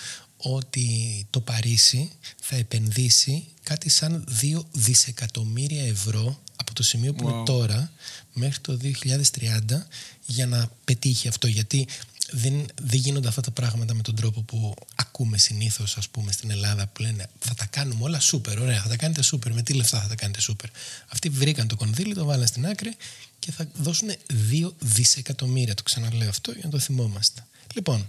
ότι 0.42 1.26
το 1.30 1.40
Παρίσι 1.40 2.10
θα 2.40 2.56
επενδύσει 2.56 3.44
κάτι 3.62 3.88
σαν 3.88 4.24
2 4.40 4.60
δισεκατομμύρια 4.72 5.86
ευρώ 5.86 6.40
από 6.56 6.74
το 6.74 6.82
σημείο 6.82 7.12
που 7.14 7.26
Wow. 7.26 7.30
είναι 7.30 7.42
τώρα 7.44 7.92
μέχρι 8.32 8.60
το 8.60 8.78
2030 8.82 9.86
για 10.26 10.46
να 10.46 10.70
πετύχει 10.84 11.28
αυτό 11.28 11.46
γιατί 11.46 11.86
δεν, 12.32 12.66
δεν 12.82 12.98
γίνονται 12.98 13.28
αυτά 13.28 13.40
τα 13.40 13.50
πράγματα 13.50 13.94
με 13.94 14.02
τον 14.02 14.14
τρόπο 14.14 14.42
που 14.42 14.74
ακούμε 14.94 15.38
συνήθως, 15.38 15.96
ας 15.96 16.08
πούμε, 16.08 16.32
στην 16.32 16.50
Ελλάδα 16.50 16.86
που 16.86 17.02
λένε 17.02 17.26
Θα 17.38 17.54
τα 17.54 17.66
κάνουμε 17.66 18.02
όλα 18.04 18.20
σούπερ. 18.20 18.58
Ωραία, 18.58 18.82
θα 18.82 18.88
τα 18.88 18.96
κάνετε 18.96 19.22
σούπερ. 19.22 19.52
Με 19.52 19.62
τι 19.62 19.72
λεφτά 19.72 20.00
θα 20.00 20.08
τα 20.08 20.14
κάνετε 20.14 20.40
σούπερ. 20.40 20.68
Αυτοί 21.08 21.28
βρήκαν 21.28 21.68
το 21.68 21.76
κονδύλι, 21.76 22.14
το 22.14 22.24
βάλαν 22.24 22.46
στην 22.46 22.66
άκρη 22.66 22.96
και 23.38 23.52
θα 23.52 23.68
δώσουν 23.74 24.08
2 24.50 24.72
δισεκατομμύρια. 24.78 25.74
Το 25.74 25.82
ξαναλέω 25.82 26.28
αυτό 26.28 26.50
για 26.52 26.60
να 26.64 26.70
το 26.70 26.78
θυμόμαστε. 26.78 27.44
Λοιπόν, 27.74 28.08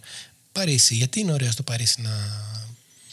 Παρίσι. 0.52 0.96
Γιατί 0.96 1.20
είναι 1.20 1.32
ωραίο 1.32 1.52
στο 1.52 1.64
Παρίσι 1.64 2.02
να 2.02 2.12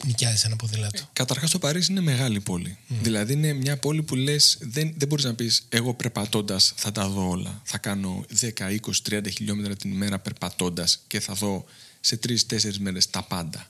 νοικιάζεις 0.05 0.43
ένα 0.43 0.55
ποδήλατο; 0.55 1.09
Καταρχάς 1.13 1.51
το 1.51 1.59
Παρίσι 1.59 1.91
είναι 1.91 2.01
μεγάλη 2.01 2.39
πόλη. 2.39 2.77
Δηλαδή 2.87 3.33
είναι 3.33 3.53
μια 3.53 3.77
πόλη 3.77 4.03
που 4.03 4.15
λες, 4.15 4.57
δεν, 4.59 4.93
δεν 4.97 5.07
μπορείς 5.07 5.25
να 5.25 5.33
πεις 5.33 5.65
Εγώ 5.69 5.93
περπατώντας 5.93 6.73
θα 6.75 6.91
τα 6.91 7.07
δω 7.09 7.29
όλα. 7.29 7.61
Θα 7.63 7.77
κάνω 7.77 8.25
10, 8.39 8.49
20, 8.69 8.77
30 9.09 9.31
χιλιόμετρα 9.31 9.75
την 9.75 9.91
ημέρα 9.91 10.19
περπατώντας 10.19 11.03
και 11.07 11.19
θα 11.19 11.33
δω 11.33 11.65
σε 11.99 12.19
3-4 12.27 12.77
μέρες 12.79 13.09
τα 13.09 13.23
πάντα. 13.23 13.67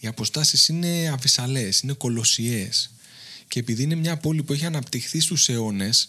Οι 0.00 0.06
αποστάσεις 0.06 0.68
είναι 0.68 1.08
αβυσαλέ, 1.12 1.68
είναι 1.82 1.92
κολοσιαίε. 1.92 2.70
Και 3.48 3.58
επειδή 3.58 3.82
είναι 3.82 3.94
μια 3.94 4.16
πόλη 4.16 4.42
που 4.42 4.52
έχει 4.52 4.66
αναπτυχθεί 4.66 5.20
στους 5.20 5.48
αιώνες, 5.48 6.08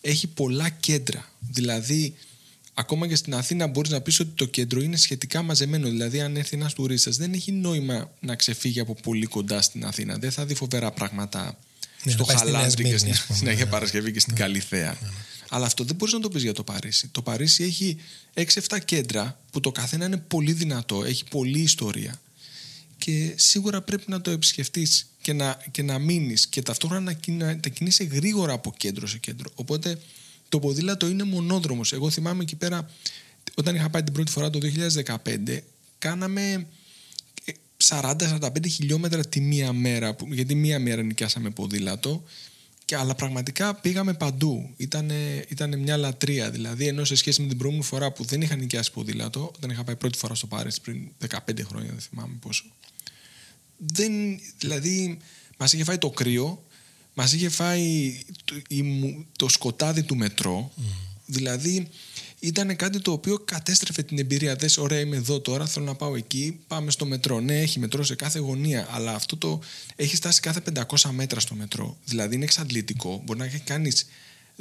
έχει 0.00 0.26
πολλά 0.26 0.68
κέντρα. 0.68 1.28
Δηλαδή, 1.50 2.14
ακόμα 2.78 3.06
και 3.08 3.14
στην 3.14 3.34
Αθήνα 3.34 3.66
μπορείς 3.66 3.90
να 3.90 4.00
πεις 4.00 4.20
ότι 4.20 4.30
το 4.34 4.44
κέντρο 4.44 4.80
είναι 4.80 4.96
σχετικά 4.96 5.42
μαζεμένο. 5.42 5.88
Δηλαδή, 5.88 6.20
αν 6.20 6.36
έρθει 6.36 6.56
ένας 6.56 6.72
τουρίστας, 6.72 7.16
δεν 7.16 7.32
έχει 7.32 7.52
νόημα 7.52 8.10
να 8.20 8.36
ξεφύγει 8.36 8.80
από 8.80 8.94
πολύ 8.94 9.26
κοντά 9.26 9.62
στην 9.62 9.84
Αθήνα. 9.84 10.18
Δεν 10.18 10.30
θα 10.30 10.46
δει 10.46 10.54
φοβερά 10.54 10.90
πράγματα 10.90 11.58
Ναι, 12.02 12.12
στο 12.12 12.20
να 12.20 12.26
πάει 12.26 12.36
στη 12.36 12.44
Νέα 12.50 12.54
Χαλάνδρη 12.54 12.82
και 12.82 12.96
Σμύρνη, 12.96 12.98
στην, 12.98 13.10
ας 13.12 13.22
πούμε, 13.26 13.36
στην 13.36 13.48
Αγία 13.48 13.64
ναι. 13.64 13.70
Παρασκευή 13.70 14.12
και 14.12 14.20
στην 14.20 14.34
Καλιθέα. 14.34 14.98
Αλλά 15.48 15.66
αυτό 15.66 15.84
δεν 15.84 15.96
μπορείς 15.96 16.14
να 16.14 16.20
το 16.20 16.28
πεις 16.28 16.42
για 16.42 16.52
το 16.52 16.62
Παρίσι. 16.62 17.08
Το 17.08 17.22
Παρίσι 17.22 17.64
έχει 17.64 17.96
6-7 18.34 18.78
κέντρα 18.84 19.40
που 19.50 19.60
το 19.60 19.72
καθένα 19.72 20.04
είναι 20.04 20.16
πολύ 20.16 20.52
δυνατό, 20.52 21.04
έχει 21.04 21.24
πολλή 21.24 21.60
ιστορία. 21.60 22.20
Και 22.98 23.32
σίγουρα 23.36 23.82
πρέπει 23.82 24.04
να 24.06 24.20
το 24.20 24.30
επισκεφτείς 24.30 25.06
και 25.22 25.32
να, 25.32 25.62
και 25.70 25.82
να 25.82 25.98
μείνεις 25.98 26.46
και 26.46 26.62
ταυτόχρονα 26.62 27.02
να, 27.02 27.12
κι- 27.12 27.34
να, 27.38 27.46
να 27.46 27.68
κινείσαι 27.68 28.04
γρήγορα 28.04 28.52
από 28.52 28.74
κέντρο 28.76 29.06
σε 29.06 29.18
κέντρο. 29.18 29.50
Οπότε 29.54 29.98
το 30.48 30.58
ποδήλατο 30.58 31.08
είναι 31.08 31.22
μονόδρομος. 31.24 31.92
Εγώ 31.92 32.10
θυμάμαι 32.10 32.42
εκεί 32.42 32.56
πέρα, 32.56 32.90
όταν 33.54 33.74
είχα 33.74 33.90
πάει 33.90 34.02
την 34.02 34.12
πρώτη 34.12 34.30
φορά 34.30 34.50
το 34.50 34.58
2015, 34.58 35.62
κάναμε 35.98 36.66
ε, 37.44 37.52
40-45 37.88 38.50
χιλιόμετρα 38.68 39.24
τη 39.26 39.40
μία 39.40 39.72
μέρα, 39.72 40.14
που- 40.14 40.32
γιατί 40.32 40.54
μία 40.54 40.78
μέρα 40.80 41.02
νοικιάσαμε 41.02 41.50
ποδήλατο, 41.50 42.22
και, 42.84 42.96
αλλά 42.96 43.14
πραγματικά 43.14 43.74
πήγαμε 43.74 44.14
παντού. 44.14 44.70
Ήτανε, 44.76 45.44
ήτανε 45.48 45.76
μια 45.76 45.96
λατρεία. 45.96 46.50
Δηλαδή, 46.50 46.86
ενώ 46.86 47.04
σε 47.04 47.14
σχέση 47.14 47.42
με 47.42 47.48
την 47.48 47.56
προηγούμενη 47.58 47.88
φορά 47.88 48.12
που 48.12 48.24
δεν 48.24 48.40
είχα 48.42 48.56
νοικιάσει 48.56 48.92
ποδήλατο, 48.92 49.52
όταν 49.56 49.70
είχα 49.70 49.84
πάει 49.84 49.96
πρώτη 49.96 50.18
φορά 50.18 50.34
στο 50.34 50.46
Πάρης 50.46 50.80
πριν 50.80 51.08
15 51.28 51.62
χρόνια, 51.64 51.90
δεν 51.90 52.00
θυμάμαι 52.00 52.34
πόσο. 52.40 52.64
Δεν, 53.76 54.12
δηλαδή, 54.58 55.18
μας 55.58 55.72
είχε 55.72 55.84
φάει 55.84 55.98
το 55.98 56.10
κρύο, 56.10 56.64
μας 57.18 57.32
είχε 57.32 57.48
φάει 57.48 58.18
το, 58.44 58.54
η 58.68 58.82
μου- 58.82 59.26
το 59.36 59.48
σκοτάδι 59.48 60.02
του 60.02 60.16
μετρό. 60.16 60.72
Δηλαδή, 61.26 61.88
ήταν 62.40 62.76
κάτι 62.76 63.00
το 63.00 63.12
οποίο 63.12 63.38
κατέστρεφε 63.38 64.02
την 64.02 64.18
εμπειρία. 64.18 64.56
Δες, 64.56 64.76
ωραία, 64.76 65.00
είμαι 65.00 65.16
εδώ 65.16 65.40
τώρα, 65.40 65.66
θέλω 65.66 65.84
να 65.84 65.94
πάω 65.94 66.16
εκεί, 66.16 66.58
πάμε 66.66 66.90
στο 66.90 67.06
μετρό. 67.06 67.40
Ναι, 67.40 67.60
έχει 67.60 67.78
μετρό 67.78 68.04
σε 68.04 68.14
κάθε 68.14 68.38
γωνία, 68.38 68.88
αλλά 68.90 69.14
αυτό 69.14 69.36
το 69.36 69.60
έχει 69.96 70.16
φτάσει 70.16 70.40
κάθε 70.40 70.60
500 70.60 71.10
μέτρα 71.10 71.40
στο 71.40 71.54
μετρό. 71.54 71.96
Δηλαδή, 72.04 72.34
είναι 72.34 72.44
εξαντλητικό. 72.44 73.22
Μπορεί 73.24 73.38
να 73.38 73.44
έχει 73.44 73.58
κάνεις 73.58 74.06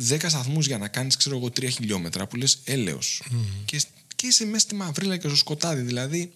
10 0.10 0.30
σταθμούς 0.30 0.68
για 0.68 0.78
να 0.78 0.88
κάνεις, 0.88 1.16
ξέρω 1.18 1.38
εγώ, 1.38 1.50
3 1.50 1.70
χιλιόμετρα 1.70 2.28
που 2.28 2.36
λες 2.36 2.60
έλεος. 2.64 3.24
Και, 3.66 3.82
και 4.16 4.28
είσαι 4.28 4.46
μέσα 4.46 4.60
στη 4.60 4.76
μαυρίλα 4.76 5.18
και 5.18 5.28
στο 5.28 5.38
σκοτάδι. 5.38 5.82
Δηλαδή, 5.82 6.32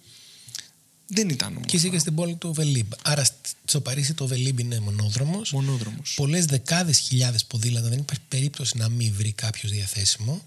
δεν 1.14 1.30
ήταν 1.30 1.56
όμως. 1.56 1.66
Και 1.66 1.76
είσαι 1.76 1.90
και 1.90 2.00
στην 2.00 2.16
πόλη 2.16 2.36
του 2.36 2.54
Βελίμπ. 2.54 2.92
Άρα 3.04 3.24
σ- 3.24 3.34
στο 3.66 3.82
Παρίσι 3.82 4.14
το 4.14 4.28
Βελίμπ 4.28 4.60
είναι 4.60 4.80
μονόδρομος. 4.80 5.52
Μονόδρομος. 5.52 6.14
Πολλές 6.16 6.46
δεκάδες 6.46 6.98
χιλιάδες 7.00 7.46
ποδήλατα 7.46 7.90
δεν 7.90 8.00
υπάρχει 8.00 8.24
περίπτωση 8.28 8.78
να 8.78 8.90
μην 8.90 9.14
βρει 9.14 9.32
κάποιος 9.32 9.72
διαθέσιμο. 9.72 10.42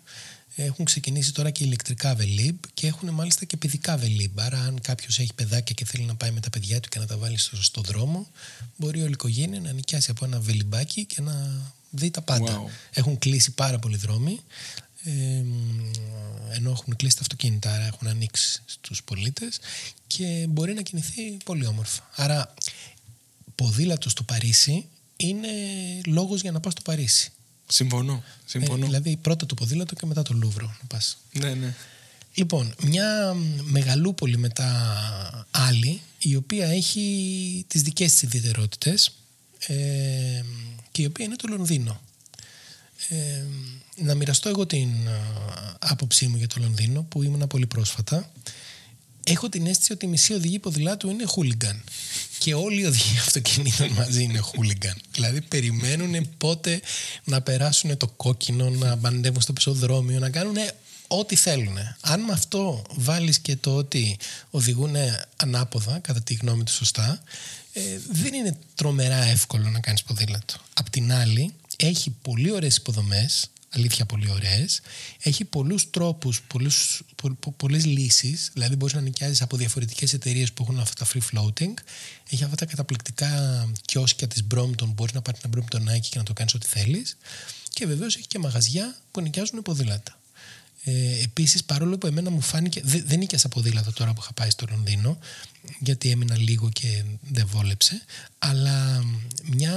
Έχουν 0.57 0.85
ξεκινήσει 0.85 1.33
τώρα 1.33 1.51
και 1.51 1.65
ηλεκτρικά 1.65 2.15
Βελίμπ 2.15 2.57
και 2.75 2.87
έχουν 2.87 3.09
μάλιστα 3.11 3.45
και 3.45 3.57
παιδικά 3.57 3.97
Βελίμπ. 3.97 4.41
Άρα, 4.41 4.61
αν 4.61 4.81
κάποιος 4.81 5.19
έχει 5.19 5.33
παιδάκια 5.35 5.75
και 5.75 5.85
θέλει 5.85 6.05
να 6.05 6.15
πάει 6.15 6.31
με 6.31 6.41
τα 6.41 6.51
παιδιά 6.51 6.81
του 6.81 6.89
και 6.89 6.99
να 6.99 7.07
τα 7.07 7.17
βάλει 7.17 7.39
στο 7.39 7.57
σωστό 7.57 7.81
δρόμο, 7.81 8.27
μπορεί 8.77 8.99
όλη 9.01 9.09
η 9.09 9.13
οικογένεια 9.13 9.61
να 9.61 9.73
νοικιάσει 9.73 10.11
από 10.11 10.25
ένα 10.25 10.41
βελιμπάκι 10.41 11.05
και 11.05 11.21
να 11.21 11.63
δει 11.91 12.11
τα 12.11 12.23
πάντα. 12.23 12.63
Wow. 12.65 12.69
Έχουν 12.93 13.19
κλείσει 13.19 13.51
πάρα 13.51 13.79
πολλοί 13.79 13.97
δρόμοι. 13.97 14.41
Ε, 15.05 15.11
μ, 15.43 15.91
ενώ 16.53 16.71
έχουν 16.71 16.97
κλείσει 16.97 17.17
τα 17.17 17.23
αυτοκίνητα, 17.23 17.75
άρα 17.75 17.85
έχουν 17.85 18.09
ανοίξει 18.09 18.63
στους 18.67 19.03
πολίτες 19.03 19.59
και 20.07 20.47
μπορεί 20.49 20.75
να 20.75 20.83
κινηθεί 20.83 21.37
πολύ 21.45 21.67
όμορφα. 21.67 22.11
Άρα 22.15 22.55
ποδήλατος 23.55 24.13
στο 24.13 24.23
Παρίσι 24.23 24.87
είναι 25.17 25.49
λόγος 26.07 26.41
για 26.41 26.53
να 26.53 26.61
πας 26.61 26.73
στο 26.73 26.83
Παρίσι. 26.83 27.33
Συμφωνώ. 27.67 28.23
Συμφωνώ. 28.45 28.83
Ε, 28.83 28.87
δηλαδή 28.87 29.17
πρώτα 29.17 29.47
το 29.47 29.55
ποδήλατο 29.55 29.95
και 29.95 30.07
μετά 30.07 30.23
το 30.23 30.35
Λούβρο 30.35 30.67
να 30.67 30.87
πας. 30.87 31.19
Ναι, 31.33 31.55
ναι. 31.55 31.75
Λοιπόν, 32.35 32.75
μια 32.83 33.35
μεγαλούπολη 33.63 34.37
μετά 34.37 35.47
άλλη, 35.51 36.01
η 36.19 36.37
οποία 36.37 36.67
έχει 36.67 37.65
τις 37.69 37.83
δικές 37.83 38.13
της 38.13 38.23
ιδιαιτερότητες 38.23 39.13
ε, 39.59 39.75
και 40.91 41.03
η 41.03 41.05
οποία 41.05 41.25
είναι 41.25 41.37
το 41.37 41.49
Λονδίνο. 41.49 42.01
Ε, 43.09 43.43
να 43.97 44.15
μοιραστώ 44.15 44.49
εγώ 44.49 44.67
την 44.67 44.89
α, 45.09 45.77
άποψή 45.79 46.27
μου 46.27 46.37
για 46.37 46.47
το 46.47 46.57
Λονδίνο 46.59 47.03
που 47.03 47.23
ήμουν 47.23 47.47
πολύ 47.47 47.67
πρόσφατα. 47.67 48.33
Έχω 49.27 49.49
την 49.49 49.67
αίσθηση 49.67 49.93
ότι 49.93 50.05
η 50.05 50.09
μισή 50.09 50.33
οδηγή 50.33 50.59
ποδηλάτου 50.59 51.11
είναι 51.11 51.25
χούλιγκαν. 51.25 51.83
και 52.39 52.55
όλοι 52.55 52.81
οι 52.81 52.85
οδηγοί 52.85 53.19
αυτοκινήτων 53.19 53.89
μαζί 53.89 54.23
είναι 54.23 54.39
χούλιγκαν. 54.39 54.97
Δηλαδή 55.13 55.41
περιμένουν 55.41 56.29
πότε 56.39 56.81
να 57.25 57.41
περάσουν 57.43 57.97
το 57.97 58.07
κόκκινο, 58.07 58.71
να 58.71 58.95
μπαντεύουν 58.97 59.41
στο 59.41 59.53
πεζοδρόμιο, 59.53 60.19
να 60.19 60.31
κάνουν 60.31 60.57
ό,τι 61.09 61.37
θέλουν. 61.37 61.77
Αν 62.01 62.21
με 62.21 62.33
αυτό 62.33 62.83
βάλεις 62.91 63.39
και 63.39 63.57
το 63.57 63.77
ότι 63.77 64.17
οδηγούν 64.51 64.95
ανάποδα, 65.37 65.99
κατά 65.99 66.21
τη 66.23 66.35
γνώμη 66.35 66.63
τους 66.63 66.75
σωστά, 66.75 67.23
ε, 67.73 67.81
δεν 68.11 68.35
είναι 68.35 68.57
τρομερά 68.75 69.25
εύκολο 69.25 69.69
να 69.69 69.81
κάνεις 69.81 70.03
ποδήλατο. 70.03 70.55
Απ' 70.75 70.91
την 70.91 71.13
άλλη, 71.13 71.55
έχει 71.77 72.11
πολύ 72.11 72.51
ωραίες 72.51 72.77
υποδομές, 72.77 73.51
αλήθεια 73.69 74.07
πολύ 74.07 74.31
ωραίες, 74.31 74.81
έχει 75.23 75.45
πολλούς 75.45 75.91
τρόπους, 75.91 76.43
πολλούς, 76.43 77.03
πο, 77.15 77.37
πο, 77.41 77.53
πολλές 77.53 77.85
λύσεις, 77.85 78.51
δηλαδή 78.53 78.77
μπορείς 78.77 78.95
να 78.95 79.01
νοικιάζεις 79.01 79.43
από 79.43 79.57
διαφορετικές 79.57 80.13
εταιρείες 80.13 80.53
που 80.53 80.63
έχουν 80.63 80.81
αυτά 80.81 81.05
τα 81.05 81.11
free 81.13 81.23
floating, 81.33 81.75
έχει 82.31 82.45
αυτά 82.45 82.57
τα 82.57 82.67
καταπληκτικά 82.67 83.29
κιόσκια 83.85 84.29
της 84.29 84.47
Brompton, 84.55 84.87
μπορείς 84.95 85.13
να 85.13 85.23
πάρεις 85.23 85.41
ένα 85.41 85.55
Brompton 85.55 86.01
και 86.01 86.19
να 86.19 86.23
το 86.23 86.33
κάνεις 86.33 86.55
ό,τι 86.55 86.67
θέλεις 86.67 87.17
και 87.71 87.87
βεβαίως 87.87 88.17
έχει 88.17 88.27
και 88.27 88.39
μαγαζιά 88.39 88.97
που 89.11 89.21
νοικιάζουν 89.21 89.63
ποδήλατα. 89.63 90.19
Ε, 90.85 91.23
Επίσης, 91.23 91.65
παρόλο 91.65 91.99
που 91.99 92.07
εμένα 92.07 92.31
μου 92.31 92.41
φάνηκε. 92.41 92.81
Δε, 92.85 93.03
δεν 93.03 93.19
νίκιασα 93.19 93.49
ποδήλατο 93.49 93.93
τώρα 93.93 94.13
που 94.13 94.21
είχα 94.23 94.33
πάει 94.33 94.51
στο 94.51 94.67
Λονδίνο, 94.71 95.19
γιατί 95.79 96.11
έμεινα 96.11 96.39
λίγο 96.39 96.71
και 96.71 97.05
δεν 97.21 97.47
βόλεψε. 97.47 98.03
Αλλά 98.39 99.05
μια 99.45 99.75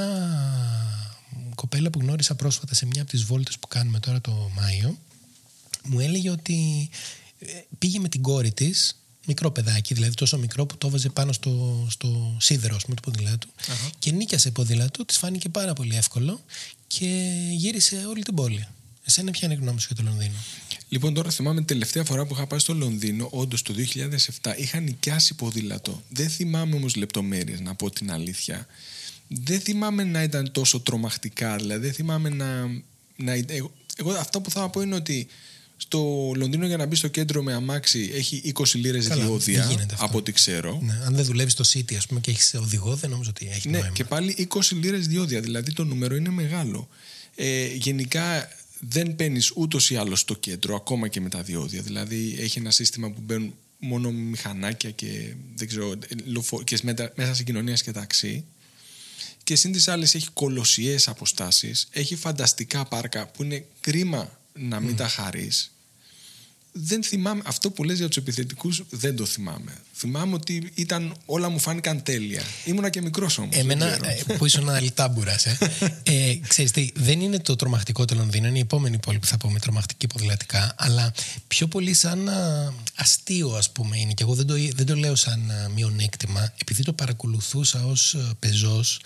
κοπέλα 1.55 1.89
που 1.89 1.99
γνώρισα 1.99 2.35
πρόσφατα 2.35 2.75
σε 2.75 2.85
μια 2.85 3.01
από 3.01 3.11
τις 3.11 3.23
βόλτες 3.23 3.57
που 3.59 3.67
κάνουμε 3.67 3.99
τώρα 3.99 4.21
το 4.21 4.49
Μάιο 4.55 4.97
μου 5.87 5.99
έλεγε 5.99 6.29
ότι 6.29 6.89
ε, 7.39 7.45
πήγε 7.77 7.99
με 7.99 8.09
την 8.09 8.21
κόρη 8.21 8.51
της 8.51 9.01
μικρό 9.27 9.51
παιδάκι, 9.51 9.93
δηλαδή 9.93 10.13
τόσο 10.13 10.37
μικρό 10.37 10.65
που 10.65 10.77
το 10.77 10.87
έβαζε 10.87 11.09
πάνω 11.09 11.31
στο, 11.31 11.85
στο 11.89 12.37
σίδερο 12.39 12.77
με 12.87 12.95
του 12.95 13.01
ποδηλάτου 13.01 13.47
uh-huh. 13.47 13.89
και 13.99 14.11
νίκιασε 14.11 14.51
ποδήλατο, 14.51 15.05
της 15.05 15.17
φάνηκε 15.17 15.49
πάρα 15.49 15.73
πολύ 15.73 15.95
εύκολο 15.95 16.43
και 16.87 17.31
γύρισε 17.51 18.05
όλη 18.09 18.23
την 18.23 18.33
πόλη. 18.33 18.67
Εσένα 19.03 19.31
ποια 19.31 19.47
είναι 19.47 19.53
η 19.53 19.57
γνώμη 19.61 19.79
σου 19.79 19.87
για 19.93 20.03
το 20.03 20.09
Λονδίνο; 20.09 20.35
Λοιπόν, 20.89 21.13
τώρα 21.13 21.31
θυμάμαι 21.31 21.57
την 21.57 21.65
τελευταία 21.65 22.03
φορά 22.03 22.25
που 22.25 22.33
είχα 22.33 22.47
πάει 22.47 22.59
στο 22.59 22.73
Λονδίνο, 22.73 23.27
όντως 23.31 23.61
το 23.61 23.73
2007, 24.41 24.53
είχα 24.57 24.79
νοικιάσει 24.79 25.33
ποδήλατο. 25.33 26.03
Δεν 26.09 26.29
θυμάμαι 26.29 26.75
όμως 26.75 26.95
λεπτομέρειες, 26.95 27.59
να 27.59 27.75
πω 27.75 27.89
την 27.89 28.11
αλήθεια 28.11 28.67
δεν 29.27 29.59
θυμάμαι 29.59 30.03
να 30.03 30.23
ήταν 30.23 30.51
τόσο 30.51 30.79
τρομακτικά. 30.79 31.55
Δηλαδή, 31.55 31.85
δεν 31.85 31.93
θυμάμαι 31.93 32.29
να. 32.29 32.65
να 33.15 33.33
εγώ, 33.47 33.71
εγώ 33.95 34.11
αυτό 34.11 34.41
που 34.41 34.51
θα 34.51 34.69
πω 34.69 34.81
είναι 34.81 34.95
ότι 34.95 35.27
στο 35.77 36.31
Λονδίνο 36.35 36.65
για 36.65 36.77
να 36.77 36.85
μπει 36.85 36.95
στο 36.95 37.07
κέντρο 37.07 37.43
με 37.43 37.53
αμάξι 37.53 38.11
έχει 38.13 38.53
20 38.55 38.63
λίρες 38.73 39.07
διόδια 39.07 39.85
από 39.97 40.17
ό,τι 40.17 40.31
ξέρω. 40.31 40.79
Ναι, 40.81 41.01
αν 41.05 41.15
δεν 41.15 41.25
δουλεύεις 41.25 41.53
στο 41.53 41.63
City 41.67 41.95
ας 41.95 42.07
πούμε, 42.07 42.19
και 42.19 42.31
έχεις 42.31 42.53
οδηγό, 42.53 42.95
δεν 42.95 43.09
νομίζω 43.09 43.29
ότι 43.29 43.49
έχει 43.51 43.69
ναι, 43.69 43.77
νόημα. 43.77 43.93
Και 43.93 44.03
πάλι 44.03 44.47
20 44.53 44.59
λίρες 44.71 45.07
διόδια, 45.07 45.41
δηλαδή 45.41 45.73
το 45.73 45.83
νούμερο 45.83 46.15
είναι 46.15 46.29
μεγάλο. 46.29 46.87
Ε, 47.35 47.65
γενικά 47.65 48.49
δεν 48.79 49.15
παίρνεις 49.15 49.51
ούτως 49.55 49.89
ή 49.89 49.95
άλλως 49.95 50.19
στο 50.19 50.35
κέντρο, 50.35 50.75
ακόμα 50.75 51.07
και 51.07 51.21
με 51.21 51.29
τα 51.29 51.41
διόδια. 51.41 51.81
Δηλαδή 51.81 52.35
έχει 52.39 52.59
ένα 52.59 52.71
σύστημα 52.71 53.09
που 53.09 53.21
μπαίνουν 53.23 53.53
μόνο 53.79 54.11
μηχανάκια 54.11 54.91
και, 54.91 55.33
δεν 55.55 55.67
ξέρω, 55.67 55.95
και 56.63 56.79
μέσα 57.15 57.33
σε 57.33 57.43
κοινωνία 57.43 57.73
και 57.73 57.91
ταξί 57.91 58.45
και 59.47 59.55
σύν 59.55 59.71
τις 59.71 59.87
άλλες 59.87 60.15
έχει 60.15 60.27
κολοσιαίες 60.33 61.07
αποστάσεις, 61.07 61.87
έχει 61.91 62.15
φανταστικά 62.15 62.85
πάρκα 62.85 63.27
που 63.27 63.43
είναι 63.43 63.65
κρίμα 63.79 64.39
να 64.53 64.79
μην 64.79 64.95
τα 64.95 65.07
χαρείς. 65.07 65.71
Δεν 66.79 67.03
θυμάμαι, 67.03 67.41
αυτό 67.45 67.71
που 67.71 67.83
λες 67.83 67.97
για 67.97 68.07
τους 68.07 68.17
επιθετικούς 68.17 68.83
δεν 68.89 69.15
το 69.15 69.25
θυμάμαι. 69.25 69.71
Θυμάμαι 69.93 70.33
ότι 70.33 70.71
ήταν, 70.73 71.15
όλα 71.25 71.49
μου 71.49 71.59
φάνηκαν 71.59 72.03
τέλεια. 72.03 72.41
Ήμουνα 72.65 72.89
και 72.89 73.01
μικρός 73.01 73.37
όμως. 73.37 73.55
Εμένα 73.55 73.85
ε, 73.85 74.33
που 74.37 74.45
ήσουν 74.45 74.69
αλυτάμπουρας, 74.69 75.45
ε. 75.45 75.57
ε, 76.03 76.39
ξέρεις 76.47 76.71
τι, 76.71 76.91
δεν 76.95 77.21
είναι 77.21 77.39
το 77.39 77.55
τρομακτικό 77.55 78.05
το 78.05 78.15
Λονδίνο, 78.15 78.47
είναι 78.47 78.57
η 78.57 78.61
επόμενη 78.61 78.97
πόλη 78.97 79.19
που 79.19 79.25
θα 79.25 79.37
πούμε 79.37 79.59
τρομακτική 79.59 80.07
ποδηλατικά, 80.07 80.75
αλλά 80.77 81.13
πιο 81.47 81.67
πολύ 81.67 81.93
σαν 81.93 82.29
αστείο 82.95 83.49
ας 83.49 83.71
πούμε 83.71 83.99
είναι 83.99 84.13
και 84.13 84.23
εγώ 84.23 84.33
δεν 84.33 84.47
το, 84.47 84.53
δεν 84.75 84.85
το 84.85 84.95
λέω 84.95 85.15
σαν 85.15 85.51
μειονέκτημα, 85.75 86.53
επειδή 86.57 86.83
το 86.83 86.93
παρακολουθούσα 86.93 87.85
ως 87.85 88.15
πεζός, 88.39 88.99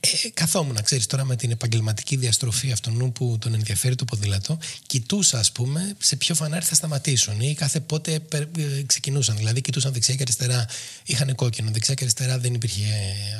ε, 0.00 0.28
καθόμουν, 0.34 0.82
ξέρεις 0.82 1.06
τώρα 1.06 1.24
με 1.24 1.36
την 1.36 1.50
επαγγελματική 1.50 2.16
διαστροφή 2.16 2.72
αυτού 2.72 3.12
που 3.12 3.36
τον 3.40 3.54
ενδιαφέρει 3.54 3.94
το 3.94 4.04
ποδήλατο, 4.04 4.58
κοιτούσα, 4.86 5.38
ας 5.38 5.52
πούμε, 5.52 5.94
σε 5.98 6.16
ποιο 6.16 6.34
φανάρι 6.34 6.64
θα 6.64 6.74
σταματήσουν 6.74 7.40
ή 7.40 7.54
κάθε 7.54 7.80
πότε 7.80 8.12
ε, 8.12 8.82
ξεκινούσαν. 8.86 9.36
Δηλαδή, 9.36 9.60
κοιτούσαν 9.60 9.92
δεξιά 9.92 10.14
και 10.14 10.22
αριστερά, 10.22 10.66
είχαν 11.04 11.34
κόκκινο, 11.34 11.70
δεξιά 11.70 11.94
και 11.94 12.02
αριστερά 12.04 12.38
δεν 12.38 12.54
υπήρχε 12.54 12.84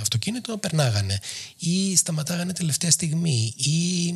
αυτοκίνητο, 0.01 0.59
περνάγανε. 0.59 1.19
Ή 1.59 1.97
σταματάγανε 1.97 2.53
τελευταία 2.53 2.91
στιγμή. 2.91 3.55
Ή 3.57 4.15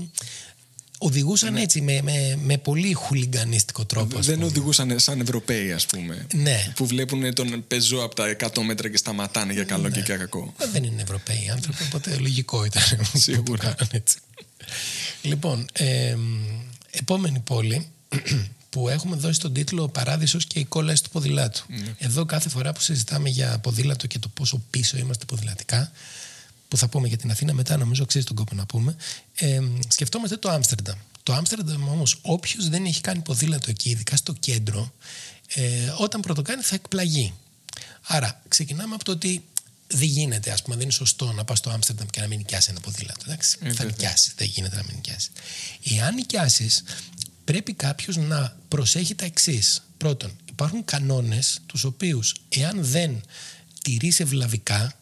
οδηγούσαν 1.05 1.53
ναι. 1.53 1.63
έτσι 1.63 1.81
με, 1.81 2.01
με, 2.03 2.39
με 2.43 2.59
πολύ 2.59 2.93
χουλιγκανίστικο 2.93 3.85
τρόπο. 3.85 4.21
Δεν 4.21 4.43
οδηγούσαν 4.43 4.99
σαν 4.99 5.21
Ευρωπαίοι, 5.21 5.73
ας 5.73 5.87
πούμε. 5.87 6.27
Ναι. 6.35 6.73
Που 6.75 6.87
βλέπουν 6.87 7.35
τον 7.35 7.65
πεζό 7.69 8.03
από 8.03 8.15
τα 8.15 8.37
100 8.39 8.63
μέτρα 8.67 8.89
και 8.89 8.97
σταματάνε 8.97 9.53
για 9.53 9.65
καλό 9.65 9.83
ναι. 9.83 9.91
και 9.91 10.03
για 10.05 10.17
κακό. 10.17 10.55
Δεν 10.73 10.85
είναι 10.85 11.03
Ευρωπαίοι 11.03 11.51
άνθρωποι, 11.53 11.83
οπότε 11.85 12.17
λογικό 12.17 12.65
ήταν. 12.65 12.83
Σίγουρα. 13.15 13.75
έτσι. 13.91 14.19
Λοιπόν, 15.23 15.67
ε, 15.73 16.17
επόμενη 16.91 17.39
πόλη 17.39 17.87
που 18.71 18.89
έχουμε 18.89 19.17
δώσει 19.17 19.41
τον 19.41 19.53
τίτλο 19.53 19.89
Παράδεισος 19.89 20.47
και 20.47 20.59
η 20.59 20.65
κόλλαση 20.65 21.03
του 21.03 21.11
ποδηλάτου. 21.11 21.65
Ναι. 21.69 21.95
Εδώ 21.99 22.25
κάθε 22.25 22.49
φορά 22.49 22.73
που 22.73 22.81
συζητάμε 22.81 23.29
για 23.29 23.59
ποδήλατο 23.59 24.07
και 24.07 24.19
το 24.19 24.29
πόσο 24.29 24.63
πίσω 24.71 24.99
είμαστε 24.99 25.25
ποδηλατικά, 25.25 25.93
που 26.75 26.81
θα 26.81 26.89
πούμε 26.89 27.09
για 27.09 27.17
την 27.17 27.31
Αθήνα 27.31 27.53
μετά, 27.53 27.77
νομίζω 27.77 28.03
αξίζει 28.03 28.25
τον 28.25 28.37
κόπο 28.37 28.55
να 28.55 28.67
πούμε, 28.67 28.97
ε, 29.35 29.61
σκεφτόμαστε 29.89 30.37
το 30.37 30.51
Άμστερνταμ. 30.51 30.99
Το 31.23 31.33
Άμστερνταμ 31.33 31.89
όμως, 31.89 32.19
όποιος 32.23 32.69
δεν 32.69 32.85
έχει 32.85 33.01
κάνει 33.01 33.21
ποδήλατο 33.21 33.71
εκεί, 33.71 33.91
ειδικά 33.91 34.17
στο 34.17 34.33
κέντρο, 34.33 34.93
ε, 35.55 35.93
όταν 35.99 36.21
πρωτοκάνει 36.21 36.63
θα 36.63 36.75
εκπλαγεί. 36.75 37.35
Άρα, 38.03 38.43
ξεκινάμε 38.49 38.95
από 38.95 39.05
το 39.05 39.13
ότι 39.13 39.45
δεν 39.87 40.09
γίνεται, 40.09 40.51
ας 40.51 40.63
πούμε, 40.63 40.75
δεν 40.75 40.85
είναι 40.85 40.93
σωστό 40.93 41.33
να 41.33 41.45
πας 41.45 41.59
στο 41.59 41.71
Άμστερνταμ 41.71 42.07
και 42.11 42.21
να 42.21 42.27
μην 42.27 42.39
νοικιάσει 42.39 42.71
ένα 42.71 42.81
ποδήλατο. 42.81 43.21
Εντάξει, 43.27 43.59
ε, 43.63 43.73
θα 43.73 43.85
νοικιάσει, 43.85 44.33
δεν 44.37 44.47
γίνεται 44.47 44.77
να 44.77 44.83
μην 44.83 44.95
νοικιάσει. 44.95 45.31
Εάν 45.85 46.15
νοικιάσεις, 46.15 46.83
πρέπει 47.45 47.73
κάποιος 47.73 48.17
να 48.17 48.57
προσέχει 48.69 49.15
τα 49.15 49.25
εξής. 49.25 49.83
Πρώτον, 49.97 50.33
υπάρχουν 50.49 50.85
κανόνες 50.85 51.61
τους 51.67 51.85
οποίους 51.85 52.35
εάν 52.49 52.85
δεν 52.85 53.23
τηρείς 53.83 54.21
ευλαβικά, 54.21 54.99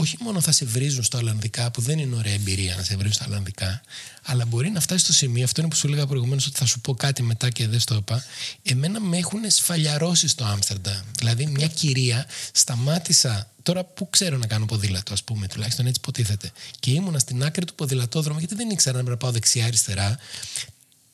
όχι 0.00 0.16
μόνο 0.20 0.40
θα 0.40 0.52
σε 0.52 0.64
βρίζουν 0.64 1.02
στα 1.02 1.18
Ολλανδικά, 1.18 1.70
που 1.70 1.80
δεν 1.80 1.98
είναι 1.98 2.16
ωραία 2.16 2.32
εμπειρία 2.32 2.76
να 2.76 2.82
σε 2.82 2.94
βρίζουν 2.94 3.12
στα 3.12 3.24
Ολλανδικά, 3.26 3.82
αλλά 4.22 4.44
μπορεί 4.44 4.70
να 4.70 4.80
φτάσεις 4.80 5.02
στο 5.02 5.12
σημείο, 5.12 5.44
αυτό 5.44 5.60
είναι 5.60 5.70
που 5.70 5.76
σου 5.76 5.86
έλεγα 5.86 6.06
προηγουμένως, 6.06 6.46
ότι 6.46 6.58
θα 6.58 6.66
σου 6.66 6.80
πω 6.80 6.94
κάτι 6.94 7.22
μετά 7.22 7.50
και 7.50 7.68
δεν 7.68 7.80
στο 7.80 7.94
είπα. 7.94 8.24
Εμένα 8.62 9.00
με 9.00 9.16
έχουν 9.16 9.40
σφαλιαρώσει 9.50 10.28
στο 10.28 10.44
Άμστερνταμ. 10.44 11.02
Δηλαδή, 11.18 11.46
μια 11.46 11.66
κυρία 11.66 12.26
σταμάτησα. 12.52 13.50
Τώρα 13.62 13.84
που 13.84 14.10
ξέρω 14.10 14.36
να 14.36 14.46
κάνω 14.46 14.66
ποδήλατο, 14.66 15.12
ας 15.12 15.22
πούμε, 15.22 15.46
τουλάχιστον 15.46 15.86
έτσι 15.86 16.00
υποτίθεται. 16.02 16.52
Και 16.80 16.90
ήμουνα 16.90 17.18
στην 17.18 17.44
άκρη 17.44 17.64
του 17.64 17.74
ποδηλατόδρομου, 17.74 18.38
γιατί 18.38 18.54
δεν 18.54 18.70
ήξερα 18.70 19.02
να 19.02 19.16
πάω 19.16 19.30
δεξιά-αριστερά. 19.30 20.18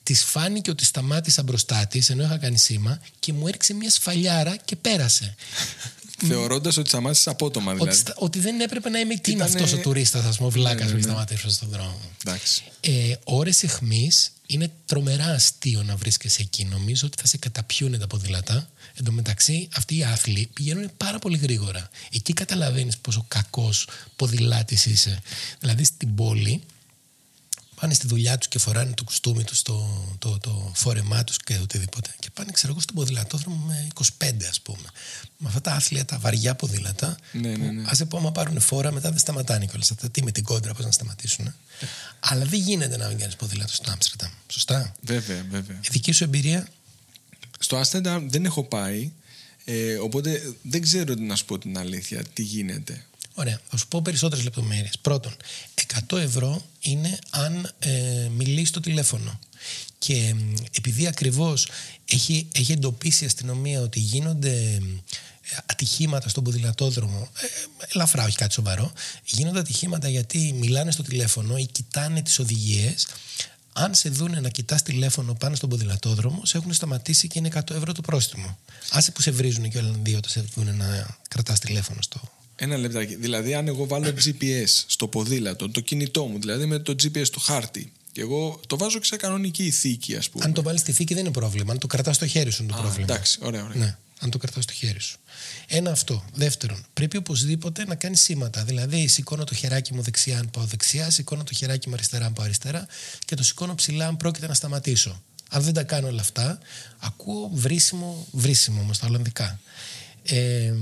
Της 0.03 0.23
φάνηκε 0.23 0.69
ότι 0.69 0.85
σταμάτησα 0.85 1.43
μπροστά 1.43 1.87
της, 1.87 2.09
ενώ 2.09 2.23
είχα 2.23 2.37
κάνει 2.37 2.57
σήμα, 2.57 2.99
και 3.19 3.33
μου 3.33 3.47
έριξε 3.47 3.73
μια 3.73 3.89
σφαλιάρα 3.89 4.55
και 4.55 4.75
πέρασε. 4.75 5.35
Θεωρώντας 6.27 6.77
ότι 6.77 6.87
σταμάτησες 6.87 7.27
απότομα, 7.27 7.73
δηλαδή. 7.73 7.99
Ότι, 7.99 8.11
ότι 8.15 8.39
δεν 8.39 8.59
έπρεπε 8.59 8.89
να 8.89 8.99
είμαι 8.99 9.15
τι 9.15 9.31
είναι 9.31 9.43
αυτό 9.43 9.63
ο 9.63 9.77
τουρίστας, 9.77 10.25
ας 10.25 10.37
πούμε, 10.37 10.49
βλάκας 10.49 10.79
ναι, 10.79 10.85
ναι, 10.85 10.91
που 10.91 10.97
ναι. 10.97 11.03
σταματήσω 11.03 11.49
στον 11.49 11.69
δρόμο. 11.69 11.99
Ε, 12.79 13.13
Ώρες 13.23 13.63
αιχμής 13.63 14.31
είναι 14.47 14.71
τρομερά 14.85 15.25
αστείο 15.25 15.83
να 15.83 15.95
βρίσκεσαι 15.95 16.41
εκεί. 16.41 16.65
Νομίζω 16.65 17.07
ότι 17.07 17.21
θα 17.21 17.27
σε 17.27 17.37
καταπιούν 17.37 17.99
τα 17.99 18.07
ποδήλατα. 18.07 18.69
Εν 18.97 19.03
τω 19.03 19.11
μεταξύ, 19.11 19.67
αυτοί 19.75 19.97
οι 19.97 20.03
άθλοι 20.03 20.49
πηγαίνουν 20.53 20.91
πάρα 20.97 21.19
πολύ 21.19 21.37
γρήγορα. 21.37 21.89
Εκεί 22.11 22.33
καταλαβαίνεις 22.33 22.97
πόσο 22.97 23.25
κακός 23.27 23.87
ποδηλάτης 24.15 24.85
είσαι. 24.85 25.21
Δηλαδή 25.59 25.83
στην 25.83 26.15
πόλη, 26.15 26.61
πάνε 27.75 27.93
στη 27.93 28.07
δουλειά 28.07 28.37
τους 28.37 28.47
και 28.47 28.59
φοράνε 28.59 28.91
το 28.91 29.03
κουστούμι 29.03 29.43
τους, 29.43 29.61
το, 29.61 30.05
το, 30.19 30.37
το 30.37 30.71
φόρεμά 30.75 31.23
τους 31.23 31.37
και 31.37 31.57
οτιδήποτε. 31.61 32.15
Και 32.19 32.29
πάνε, 32.33 32.51
ξέρω 32.51 32.71
εγώ, 32.71 32.81
στον 32.81 32.95
ποδηλατόδρομο 32.95 33.55
με 33.55 33.87
25, 34.17 34.31
ας 34.49 34.61
πούμε. 34.61 34.87
Με 35.37 35.47
αυτά 35.47 35.61
τα 35.61 35.71
άθλια, 35.71 36.05
τα 36.05 36.19
βαριά 36.19 36.55
ποδήλατα. 36.55 37.17
Ναι, 37.31 37.55
ναι, 37.55 37.71
ναι. 37.71 37.81
Α 37.81 38.05
πούμε, 38.05 38.31
πάρουν 38.31 38.59
φόρα, 38.59 38.91
μετά 38.91 39.09
δεν 39.09 39.19
σταματάνε 39.19 39.65
κιόλας. 39.65 39.91
Θα 39.97 40.09
τι 40.09 40.23
με 40.23 40.31
την 40.31 40.43
κόντρα, 40.43 40.73
πώς 40.73 40.85
να 40.85 40.91
σταματήσουν. 40.91 41.53
Αλλά 42.19 42.45
δεν 42.45 42.59
γίνεται 42.59 42.97
να 42.97 43.07
μην 43.07 43.17
κάνει 43.17 43.33
ποδήλατος 43.37 43.75
στο 43.75 43.91
Άμστερνταμ. 43.91 44.31
Σωστά; 44.47 44.95
Βέβαια, 45.01 45.45
βέβαια. 45.49 45.77
Η 45.81 45.87
δική 45.91 46.11
σου 46.11 46.23
εμπειρία; 46.23 46.67
Στο 47.59 47.77
Άμστερνταμ 47.77 48.29
δεν 48.29 48.45
έχω 48.45 48.63
πάει. 48.63 49.11
Ε, 49.65 49.95
οπότε 49.95 50.53
δεν 50.61 50.81
ξέρω 50.81 51.13
να 51.13 51.35
σου 51.35 51.45
πω 51.45 51.57
την 51.57 51.77
αλήθεια 51.77 52.23
τι 52.33 52.41
γίνεται. 52.43 53.05
Ωραία, 53.37 53.59
θα 53.69 53.77
σου 53.77 53.87
πω 53.87 54.01
περισσότερες 54.01 54.43
λεπτομέρειες. 54.43 54.97
Πρώτον, 55.01 55.35
100 56.09 56.17
ευρώ 56.17 56.61
είναι 56.79 57.19
αν 57.29 57.73
ε, 57.79 58.27
μιλήσει 58.35 58.65
στο 58.65 58.79
τηλέφωνο. 58.79 59.39
Και 59.97 60.35
επειδή 60.71 61.07
ακριβώς 61.07 61.67
έχει, 62.09 62.47
έχει 62.51 62.71
εντοπίσει 62.71 63.23
η 63.23 63.27
αστυνομία 63.27 63.81
ότι 63.81 63.99
γίνονται 63.99 64.81
ατυχήματα 65.65 66.29
στον 66.29 66.43
ποδηλατόδρομο, 66.43 67.29
ε, 67.41 67.45
ελαφρά, 67.93 68.23
όχι 68.23 68.37
κάτι 68.37 68.53
σοβαρό, 68.53 68.91
γίνονται 69.25 69.59
ατυχήματα 69.59 70.09
γιατί 70.09 70.55
μιλάνε 70.59 70.91
στο 70.91 71.03
τηλέφωνο 71.03 71.57
ή 71.57 71.65
κοιτάνε 71.65 72.21
τις 72.21 72.39
οδηγίες. 72.39 73.07
Αν 73.73 73.95
σε 73.95 74.09
δούνε 74.09 74.39
να 74.39 74.49
κοιτάς 74.49 74.83
τηλέφωνο 74.83 75.33
πάνω 75.33 75.55
στον 75.55 75.69
ποδηλατόδρομο, 75.69 76.45
σε 76.45 76.57
έχουν 76.57 76.73
σταματήσει 76.73 77.27
και 77.27 77.39
είναι 77.39 77.49
100 77.53 77.75
ευρώ 77.75 77.91
το 77.91 78.01
πρόστιμο. 78.01 78.57
Άσε 78.91 79.11
που 79.11 79.21
σε 79.21 79.31
βρίζουν 79.31 79.69
και 79.69 79.77
όλοι 79.77 79.99
δύο 80.03 80.17
όταν 80.17 80.31
σε 80.31 80.45
δούνε 80.55 80.71
να 80.71 81.17
κρατάς 81.27 81.59
τηλέφωνο 81.59 82.01
στο. 82.01 82.21
Ένα 82.55 82.77
λεπτάκι. 82.77 83.15
Δηλαδή, 83.15 83.53
αν 83.53 83.67
εγώ 83.67 83.87
βάλω 83.87 84.07
GPS 84.07 84.83
στο 84.87 85.07
ποδήλατο, 85.07 85.69
το 85.69 85.79
κινητό 85.79 86.25
μου, 86.25 86.39
δηλαδή 86.39 86.65
με 86.65 86.79
το 86.79 86.91
GPS 86.91 87.25
στο 87.25 87.39
χάρτη, 87.39 87.91
και 88.11 88.21
εγώ 88.21 88.59
το 88.67 88.77
βάζω 88.77 88.99
και 88.99 89.05
σε 89.05 89.15
κανονική 89.15 89.71
θήκη, 89.71 90.15
ας 90.15 90.29
πούμε. 90.29 90.45
Αν 90.45 90.53
το 90.53 90.63
βάλεις 90.63 90.81
στη 90.81 90.91
θήκη 90.91 91.13
δεν 91.13 91.23
είναι 91.25 91.33
πρόβλημα. 91.33 91.71
Αν 91.71 91.77
το 91.79 91.87
κρατάς 91.87 92.15
στο 92.15 92.27
χέρι 92.27 92.51
σου 92.51 92.63
είναι 92.63 92.71
το 92.71 92.77
Α, 92.77 92.81
πρόβλημα. 92.81 93.05
εντάξει, 93.13 93.39
ωραία, 93.41 93.63
ωραία. 93.63 93.75
Ναι, 93.77 93.97
αν 94.19 94.29
το 94.29 94.37
κρατάς 94.37 94.63
στο 94.63 94.73
χέρι 94.73 94.99
σου. 94.99 95.17
Ένα 95.67 95.91
αυτό. 95.91 96.23
Δεύτερον, 96.33 96.85
πρέπει 96.93 97.17
οπωσδήποτε 97.17 97.85
να 97.85 97.95
κάνεις 97.95 98.21
σήματα. 98.21 98.63
Δηλαδή, 98.63 99.07
σηκώνω 99.07 99.43
το 99.43 99.53
χεράκι 99.55 99.93
μου 99.93 100.01
δεξιά 100.01 100.39
αν 100.39 100.49
πάω 100.51 100.63
δεξιά, 100.63 101.09
σηκώνω 101.09 101.43
το 101.43 101.53
χεράκι 101.53 101.87
μου 101.89 101.93
αριστερά 101.93 102.25
αν 102.25 102.33
πάω 102.33 102.45
αριστερά 102.45 102.87
και 103.25 103.35
το 103.35 103.43
σηκώνω 103.43 103.75
ψηλά 103.75 104.07
αν 104.07 104.17
πρόκειται 104.17 104.47
να 104.47 104.53
σταματήσω. 104.53 105.21
Αν 105.49 105.61
δεν 105.61 105.73
τα 105.73 105.83
κάνω 105.83 106.07
όλα 106.07 106.21
αυτά, 106.21 106.59
ακούω 106.99 107.49
βρίσιμο, 107.53 108.27
βρίσιμο 108.31 108.81
όμως 108.81 108.95
στα 108.95 109.07
Ολλανδικά. 109.07 109.59
Ε, 110.25 110.73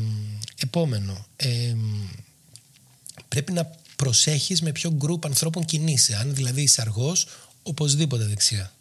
επόμενο. 0.55 1.25
Ε, 1.35 1.75
πρέπει 3.27 3.51
να 3.51 3.71
προσέχεις 3.95 4.61
με 4.61 4.71
ποιο 4.71 4.91
γκρουπ 4.91 5.25
ανθρώπων 5.25 5.65
κινείσαι. 5.65 6.15
Αν 6.15 6.35
δηλαδή 6.35 6.61
είσαι 6.61 6.81
αργός, 6.81 7.27
οπωσδήποτε 7.63 8.25
δεξιά. 8.25 8.73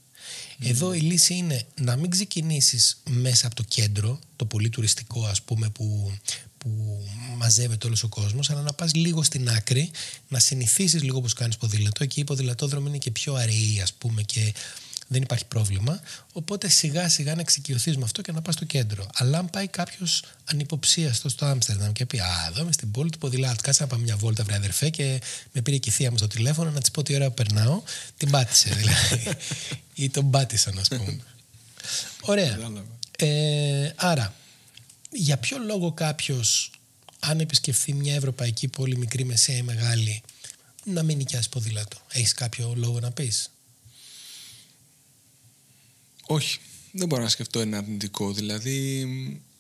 Εδώ 0.65 0.93
η 0.93 1.01
λύση 1.01 1.35
είναι 1.35 1.67
να 1.81 1.97
μην 1.97 2.11
ξεκινήσεις 2.11 3.03
μέσα 3.11 3.47
από 3.47 3.55
το 3.55 3.63
κέντρο, 3.69 4.19
το 4.37 4.45
πολύ 4.45 4.69
τουριστικό 4.69 5.25
ας 5.25 5.43
πούμε 5.43 5.69
που, 5.69 6.13
που 6.59 7.03
μαζεύεται 7.37 7.87
όλος 7.87 8.03
ο 8.03 8.09
κόσμος, 8.09 8.51
αλλά 8.51 8.61
να 8.61 8.73
πας 8.73 8.95
λίγο 8.95 9.23
στην 9.23 9.49
άκρη, 9.49 9.91
να 10.29 10.39
συνηθίσεις 10.39 11.03
λίγο 11.03 11.21
πώς 11.21 11.33
κάνεις 11.33 11.57
ποδήλατο. 11.57 12.05
Εκεί 12.05 12.21
οι 12.21 12.25
ποδηλατόδρομοι 12.25 12.89
είναι 12.89 12.99
και 12.99 13.11
πιο 13.11 13.35
αραιοί 13.35 13.81
ας 13.83 13.93
πούμε 13.93 14.23
και 14.23 14.53
δεν 15.13 15.23
υπάρχει 15.23 15.45
πρόβλημα. 15.45 16.01
Οπότε 16.33 16.69
σιγά 16.69 17.09
σιγά 17.09 17.35
να 17.35 17.41
εξοικειωθείς 17.41 17.97
με 17.97 18.05
αυτό 18.05 18.23
και 18.23 18.33
να 18.33 18.43
πας 18.43 18.55
στο 18.55 18.65
κέντρο. 18.65 19.07
Αλλά 19.15 19.39
αν 19.39 19.51
πάει 19.51 19.67
κάποιος 19.67 20.25
ανυποψίαστος 20.45 21.33
στο 21.33 21.45
Άμστερνταμ 21.45 21.93
και 21.93 22.07
πει 22.07 22.19
Α, 22.19 22.47
εδώ 22.49 22.63
είμαι 22.63 22.73
στην 22.73 22.91
πόλη 22.91 23.11
του 23.11 23.19
ποδηλάτου, 23.19 23.63
κάτσε 23.63 23.83
να 23.83 23.89
πάμε 23.89 24.03
μια 24.03 24.17
βόλτα, 24.17 24.45
βρε 24.45 24.55
αδερφέ, 24.55 24.91
και 24.91 25.21
με 25.53 25.61
πήρε 25.61 25.77
και 25.77 25.89
η 25.89 25.93
θεία 25.93 26.11
μου 26.11 26.17
στο 26.17 26.27
τηλέφωνο 26.27 26.71
να 26.71 26.81
της 26.81 26.91
πω 26.91 27.03
τι 27.03 27.15
ώρα 27.15 27.31
περνάω. 27.31 27.83
Την 28.17 28.31
πάτησε 28.31 28.75
δηλαδή. 28.79 29.37
ή 29.95 30.11
τον 30.11 30.31
πάτησαν, 30.31 30.79
ας 30.79 30.89
πούμε. 30.89 31.19
Ωραία. 32.33 32.59
Ε, 33.19 33.93
άρα, 33.97 34.35
για 35.11 35.37
ποιο 35.37 35.59
λόγο 35.59 35.93
κάποιος, 35.93 36.71
αν 37.21 37.41
επισκεφθεί 37.41 37.93
μια 37.93 38.15
ευρωπαϊκή 38.15 38.69
πόλη, 38.69 38.97
μικρή, 38.97 39.25
μεσαία 39.25 39.57
ή 39.57 39.63
μεγάλη, 39.63 40.23
να 40.85 41.03
μην 41.03 41.17
νοικιάσει 41.17 41.49
ποδήλατο; 41.49 41.97
Έχεις 42.13 42.35
κάποιο 42.35 42.73
λόγο 42.77 43.01
να 43.01 43.11
πεις; 43.11 43.51
Όχι, 46.33 46.59
δεν 46.93 47.09
μπορώ 47.09 47.23
να 47.23 47.29
σκεφτώ 47.29 47.61
ένα 47.61 47.79
αρνητικό. 47.79 48.33
Δηλαδή, 48.33 49.07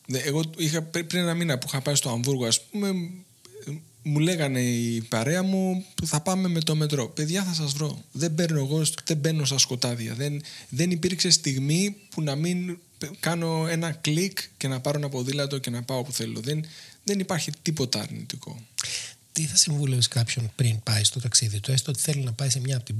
ναι, 0.07 0.19
εγώ 0.19 0.43
είχα, 0.57 0.83
πριν 0.83 1.07
ένα 1.23 1.35
μήνα 1.35 1.59
που 1.59 1.67
είχα 1.69 1.81
πάει 1.81 1.95
στο 1.95 2.11
Αμβούργο, 2.11 2.47
ας 2.47 2.63
πούμε, 2.63 3.11
μου 4.03 4.19
λέγανε 4.19 4.61
η 4.61 5.01
παρέα 5.01 5.43
μου 5.43 5.85
θα 6.05 6.21
πάμε 6.21 6.49
με 6.49 6.61
το 6.61 6.75
μετρό. 6.75 7.09
Παιδιά 7.09 7.43
θα 7.43 7.55
σας 7.55 7.73
βρω. 7.73 8.05
Δεν 8.13 8.35
παίρνω 8.35 8.59
εγώ, 8.59 8.83
δεν 9.05 9.17
μπαίνω 9.17 9.45
στα 9.45 9.59
σκοτάδια. 9.59 10.15
Δεν, 10.15 10.43
δεν 10.69 10.91
υπήρξε 10.91 11.31
στιγμή 11.31 11.97
που 12.11 12.23
να 12.23 12.35
μην 12.35 12.79
κάνω 13.21 13.67
ένα 13.69 13.91
κλικ 13.91 14.39
και 14.57 14.69
να 14.69 14.81
πάρω 14.81 14.99
ένα 14.99 15.09
ποδήλατο 15.09 15.59
και 15.59 15.71
να 15.71 15.83
πάω 15.83 15.99
όπου 15.99 16.13
θέλω. 16.13 16.41
Δεν, 16.41 16.65
δεν 17.05 17.21
υπάρχει 17.21 17.53
τίποτα 17.63 18.01
αρνητικό. 18.01 18.61
Τι 19.33 19.47
θα 19.47 19.57
συμβούλευες 19.57 20.09
κάποιον 20.09 20.53
πριν 20.57 20.83
πάει 20.83 21.05
στο 21.05 21.21
ταξίδι 21.21 21.61
του, 21.61 21.73
έστω 21.73 21.90
ότι 21.90 22.01
θέλει 22.01 22.23
να 22.23 22.33
πάει 22.33 22.51
σε 22.51 22.61
μια 22.61 22.77
από 22.77 22.85
την 22.85 22.97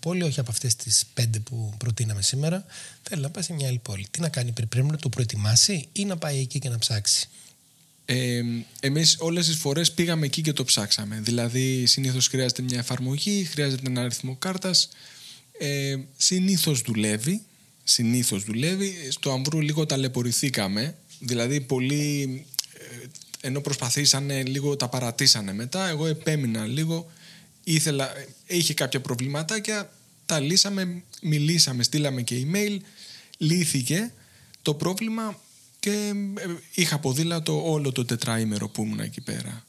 πόλη, 0.00 0.22
όχι 0.22 0.40
από 0.40 0.50
αυτές 0.50 0.76
τις 0.76 1.04
πέντε 1.14 1.38
που 1.38 1.74
προτείναμε 1.78 2.22
σήμερα, 2.22 2.64
θέλει 3.02 3.22
να 3.22 3.30
πάει 3.30 3.42
σε 3.42 3.52
μια 3.52 3.68
άλλη 3.68 3.78
πόλη. 3.78 4.06
Τι 4.10 4.20
να 4.20 4.28
κάνει, 4.28 4.52
πρέπει 4.52 4.82
να 4.82 4.96
το 4.96 5.08
προετοιμάσει 5.08 5.88
ή 5.92 6.04
να 6.04 6.16
πάει 6.16 6.38
εκεί 6.38 6.58
και 6.58 6.68
να 6.68 6.78
ψάξει; 6.78 7.28
Ε, 8.04 8.42
εμείς 8.80 9.16
όλες 9.18 9.46
τις 9.46 9.56
φορές 9.56 9.92
πήγαμε 9.92 10.26
εκεί 10.26 10.42
και 10.42 10.52
το 10.52 10.64
ψάξαμε. 10.64 11.20
Δηλαδή 11.22 11.86
συνήθως 11.86 12.26
χρειάζεται 12.28 12.62
μια 12.62 12.78
εφαρμογή, 12.78 13.44
χρειάζεται 13.44 13.82
ένα 13.86 14.00
αριθμό 14.00 14.36
κάρτας. 14.36 14.88
Ε, 15.58 15.96
συνήθως 16.16 16.80
δουλεύει, 16.80 17.42
συνήθως 17.84 18.44
δουλεύει. 18.44 19.08
Στο 19.10 19.30
Αμβρού 19.30 19.60
λίγο 19.60 19.86
ταλαιπωρηθήκαμε. 19.86 20.94
Δηλαδή 21.18 21.60
πολλοί 21.60 22.44
ε, 22.46 22.55
ενώ 23.46 23.60
προσπαθήσανε 23.60 24.42
λίγο 24.42 24.76
τα 24.76 24.88
παρατήσανε 24.88 25.52
μετά. 25.52 25.88
Εγώ 25.88 26.06
επέμεινα 26.06 26.66
λίγο, 26.66 27.10
ήθελα, 27.64 28.12
είχε 28.46 28.74
κάποια 28.74 29.00
προβληματάκια, 29.00 29.92
τα 30.26 30.40
λύσαμε, 30.40 31.02
μιλήσαμε, 31.22 31.82
στείλαμε 31.82 32.22
και 32.22 32.46
email, 32.46 32.78
λύθηκε 33.38 34.12
το 34.62 34.74
πρόβλημα 34.74 35.40
και 35.78 36.12
ε, 36.38 36.46
είχα 36.74 36.98
ποδήλατο 36.98 37.70
όλο 37.70 37.92
το 37.92 38.04
τετράήμερο 38.04 38.68
που 38.68 38.82
ήμουν 38.82 39.00
εκεί 39.00 39.20
πέρα. 39.20 39.64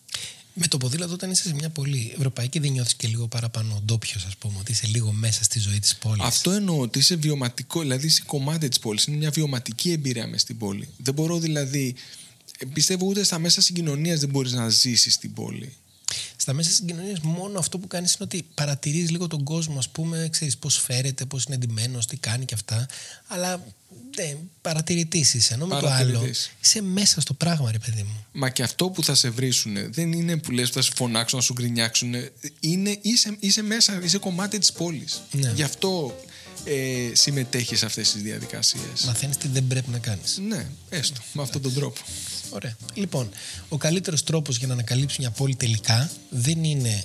Με 0.60 0.68
το 0.68 0.78
ποδήλατο, 0.78 1.14
όταν 1.14 1.32
είσαι 1.32 1.48
σε 1.48 1.54
μια 1.54 1.70
πόλη 1.70 2.14
ευρωπαϊκή, 2.16 2.60
δεν 2.60 2.72
νιώθεις 2.72 2.96
και 2.96 3.08
λίγο 3.08 3.28
παραπάνω 3.28 3.82
ντόπιος, 3.86 4.26
ας 4.26 4.38
πούμε, 4.38 4.56
ότι 4.60 4.72
είσαι 4.72 4.88
λίγο 4.88 5.12
μέσα 5.12 5.44
στη 5.44 5.60
ζωή 5.60 5.80
της 5.80 5.96
πόλης. 5.96 6.24
Αυτό 6.24 6.52
εννοώ 6.52 6.80
ότι 6.80 7.00
είσαι 7.00 7.16
βιωματικό, 7.16 7.80
δηλαδή 7.80 8.06
είσαι 8.06 8.24
κομμάτι 8.26 8.68
της 8.68 8.80
πόλης. 8.80 9.06
Είναι 9.06 9.18
μια 9.18 9.30
βιωματική 9.30 9.92
εμπειρία 9.92 10.28
μες 10.28 10.42
στην 10.42 10.58
πόλη. 10.58 10.88
Δεν 10.98 11.14
μπορώ 11.14 11.40
δηλαδή. 11.40 11.96
Πιστεύω 12.74 13.06
ούτε 13.06 13.24
στα 13.24 13.40
μέσα 13.40 13.62
συγκοινωνίας 13.62 14.20
δεν 14.20 14.30
μπορείς 14.30 14.52
να 14.52 14.70
ζήσεις 14.70 15.14
στην 15.14 15.34
πόλη. 15.34 15.74
Στα 16.36 16.54
μέσα 16.54 16.70
συγκοινωνίας, 16.70 17.20
μόνο 17.20 17.60
αυτό 17.60 17.78
που 17.78 17.88
κάνεις 17.88 18.14
είναι 18.14 18.24
ότι 18.24 18.46
παρατηρείς 18.54 19.10
λίγο 19.10 19.28
τον 19.28 19.44
κόσμο, 19.44 19.78
ας 19.78 19.90
πούμε, 19.90 20.28
ξέρεις 20.32 20.58
πώς 20.58 20.78
φέρεται, 20.78 21.26
πώς 21.26 21.44
είναι 21.44 21.56
εντυμένος, 21.56 22.06
τι 22.06 22.18
κάνει 22.18 22.46
και 22.46 22.54
αυτά. 22.54 22.86
Αλλά 23.28 23.64
ναι, 24.18 24.36
παρατηρητής 24.62 25.34
είσαι. 25.34 25.54
Ενώ 25.54 25.66
με 25.66 25.80
το 25.80 25.88
άλλο 25.88 26.30
είσαι 26.62 26.82
μέσα 26.82 27.22
στο 27.22 27.34
πράγμα, 27.34 27.72
ρε 27.72 27.80
παιδί 27.80 28.04
μου. 28.04 28.26
Μα 28.32 28.50
και 28.50 28.64
αυτό 28.64 28.90
που 28.90 29.04
θα 29.04 29.16
σε 29.16 29.30
βρίσουν 29.30 29.94
δεν 29.94 30.12
είναι 30.12 30.38
που 30.38 30.52
λες 30.52 30.70
θα 30.70 30.82
σε 30.82 30.92
φωνάξουν, 30.96 31.38
να 31.38 31.44
σου 31.44 31.54
γκρινιάξουν. 31.54 32.14
Είναι, 32.60 32.98
είσαι, 33.02 33.38
είσαι 33.40 33.62
μέσα, 33.62 34.02
είσαι 34.04 34.18
κομμάτι 34.18 34.60
της 34.60 34.72
πόλης. 34.72 35.22
Ναι. 35.32 35.52
Γι' 35.56 35.64
αυτό 35.64 36.20
ε, 36.68 37.16
συμμετέχεις 37.16 37.80
σε 37.80 37.86
αυτές 37.86 38.12
τις 38.12 38.22
διαδικασίες. 38.22 39.04
Μαθαίνεις 39.06 39.38
τι 39.38 39.48
δεν 39.48 39.68
πρέπει 39.68 39.90
να 39.90 40.00
κάνεις. 40.00 40.40
Ναι, 40.48 40.68
έστω, 40.90 41.22
με 41.34 41.42
αυτόν 41.42 41.62
τον 41.62 41.74
τρόπο. 41.74 42.02
Ωραία. 42.50 42.78
Λοιπόν, 42.94 43.30
ο 43.70 43.78
καλύτερος 43.78 44.24
τρόπος 44.24 44.58
για 44.58 44.68
να 44.68 44.74
ανακαλύψει 44.74 45.18
μια 45.20 45.32
πόλη 45.32 45.56
τελικά 45.56 46.12
δεν 46.30 46.64
είναι 46.64 47.04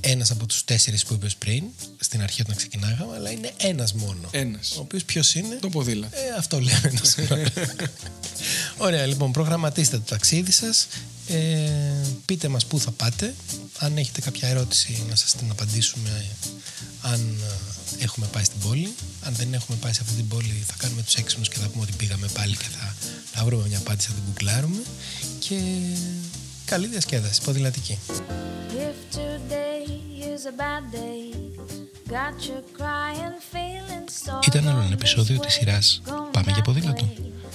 ένας 0.00 0.30
από 0.30 0.46
τους 0.46 0.64
τέσσερις 0.64 1.04
που 1.04 1.14
είπες 1.14 1.36
πριν, 1.36 1.64
στην 1.98 2.22
αρχή 2.22 2.40
όταν 2.40 2.56
ξεκινάγαμε, 2.56 3.14
αλλά 3.14 3.30
είναι 3.30 3.52
ένας 3.56 3.92
μόνο. 3.92 4.28
Ένας. 4.30 4.76
Ο 4.76 4.80
οποίος 4.80 5.04
ποιος 5.04 5.34
είναι; 5.34 5.58
Το 5.60 5.68
ποδήλα. 5.68 6.08
Ε, 6.10 6.18
αυτό 6.38 6.60
λέμε. 6.60 6.92
Ωραία, 8.76 9.06
λοιπόν, 9.06 9.32
προγραμματίστε 9.32 9.96
το 9.96 10.04
ταξίδι 10.08 10.52
σας. 10.52 10.86
Ε, 11.28 11.36
πείτε 12.24 12.48
μας 12.48 12.66
πού 12.66 12.78
θα 12.78 12.90
πάτε. 12.90 13.34
Αν 13.78 13.96
έχετε 13.96 14.20
κάποια 14.20 14.48
ερώτηση 14.48 15.04
να 15.08 15.16
σας 15.16 15.34
την 15.34 15.50
απαντήσουμε 15.50 16.24
αν 17.02 17.20
ε, 18.00 18.04
έχουμε 18.04 18.26
πάει 18.32 18.44
στην 18.44 18.60
πόλη. 18.60 18.94
Αν 19.22 19.34
δεν 19.34 19.54
έχουμε 19.54 19.78
πάει 19.80 19.92
σε 19.92 20.00
αυτή 20.02 20.14
την 20.14 20.28
πόλη 20.28 20.64
θα 20.66 20.74
κάνουμε 20.78 21.02
τους 21.02 21.14
έξυπνους 21.14 21.48
και 21.48 21.58
θα 21.58 21.68
πούμε 21.68 21.82
ότι 21.82 21.92
πήγαμε 21.96 22.28
πάλι 22.34 22.56
και 22.56 22.68
θα, 22.78 22.94
θα 23.32 23.44
βρούμε 23.44 23.68
μια 23.68 23.78
απάντηση, 23.78 24.08
θα 24.08 24.14
την 24.14 24.22
κουκλάρουμε. 24.24 24.82
Και 25.38 25.58
καλή 26.64 26.86
διασκέδαση, 26.86 27.40
ποδηλατική. 27.42 27.98
If 28.88 29.16
today 29.16 29.84
is 30.32 30.42
a 30.52 30.54
bad 30.62 30.84
day, 31.00 31.22
got 32.16 32.36
you 32.48 32.58
crying, 32.78 33.36
feeling 33.52 34.06
sorry. 34.26 34.46
Ήταν 34.46 34.68
άλλο 34.68 34.80
ένα 34.80 34.92
επεισόδιο 34.92 35.38
της 35.38 35.52
σειράς 35.52 36.02
Πάμε 36.30 36.52
για 36.52 36.62
ποδήλατο 36.62 37.31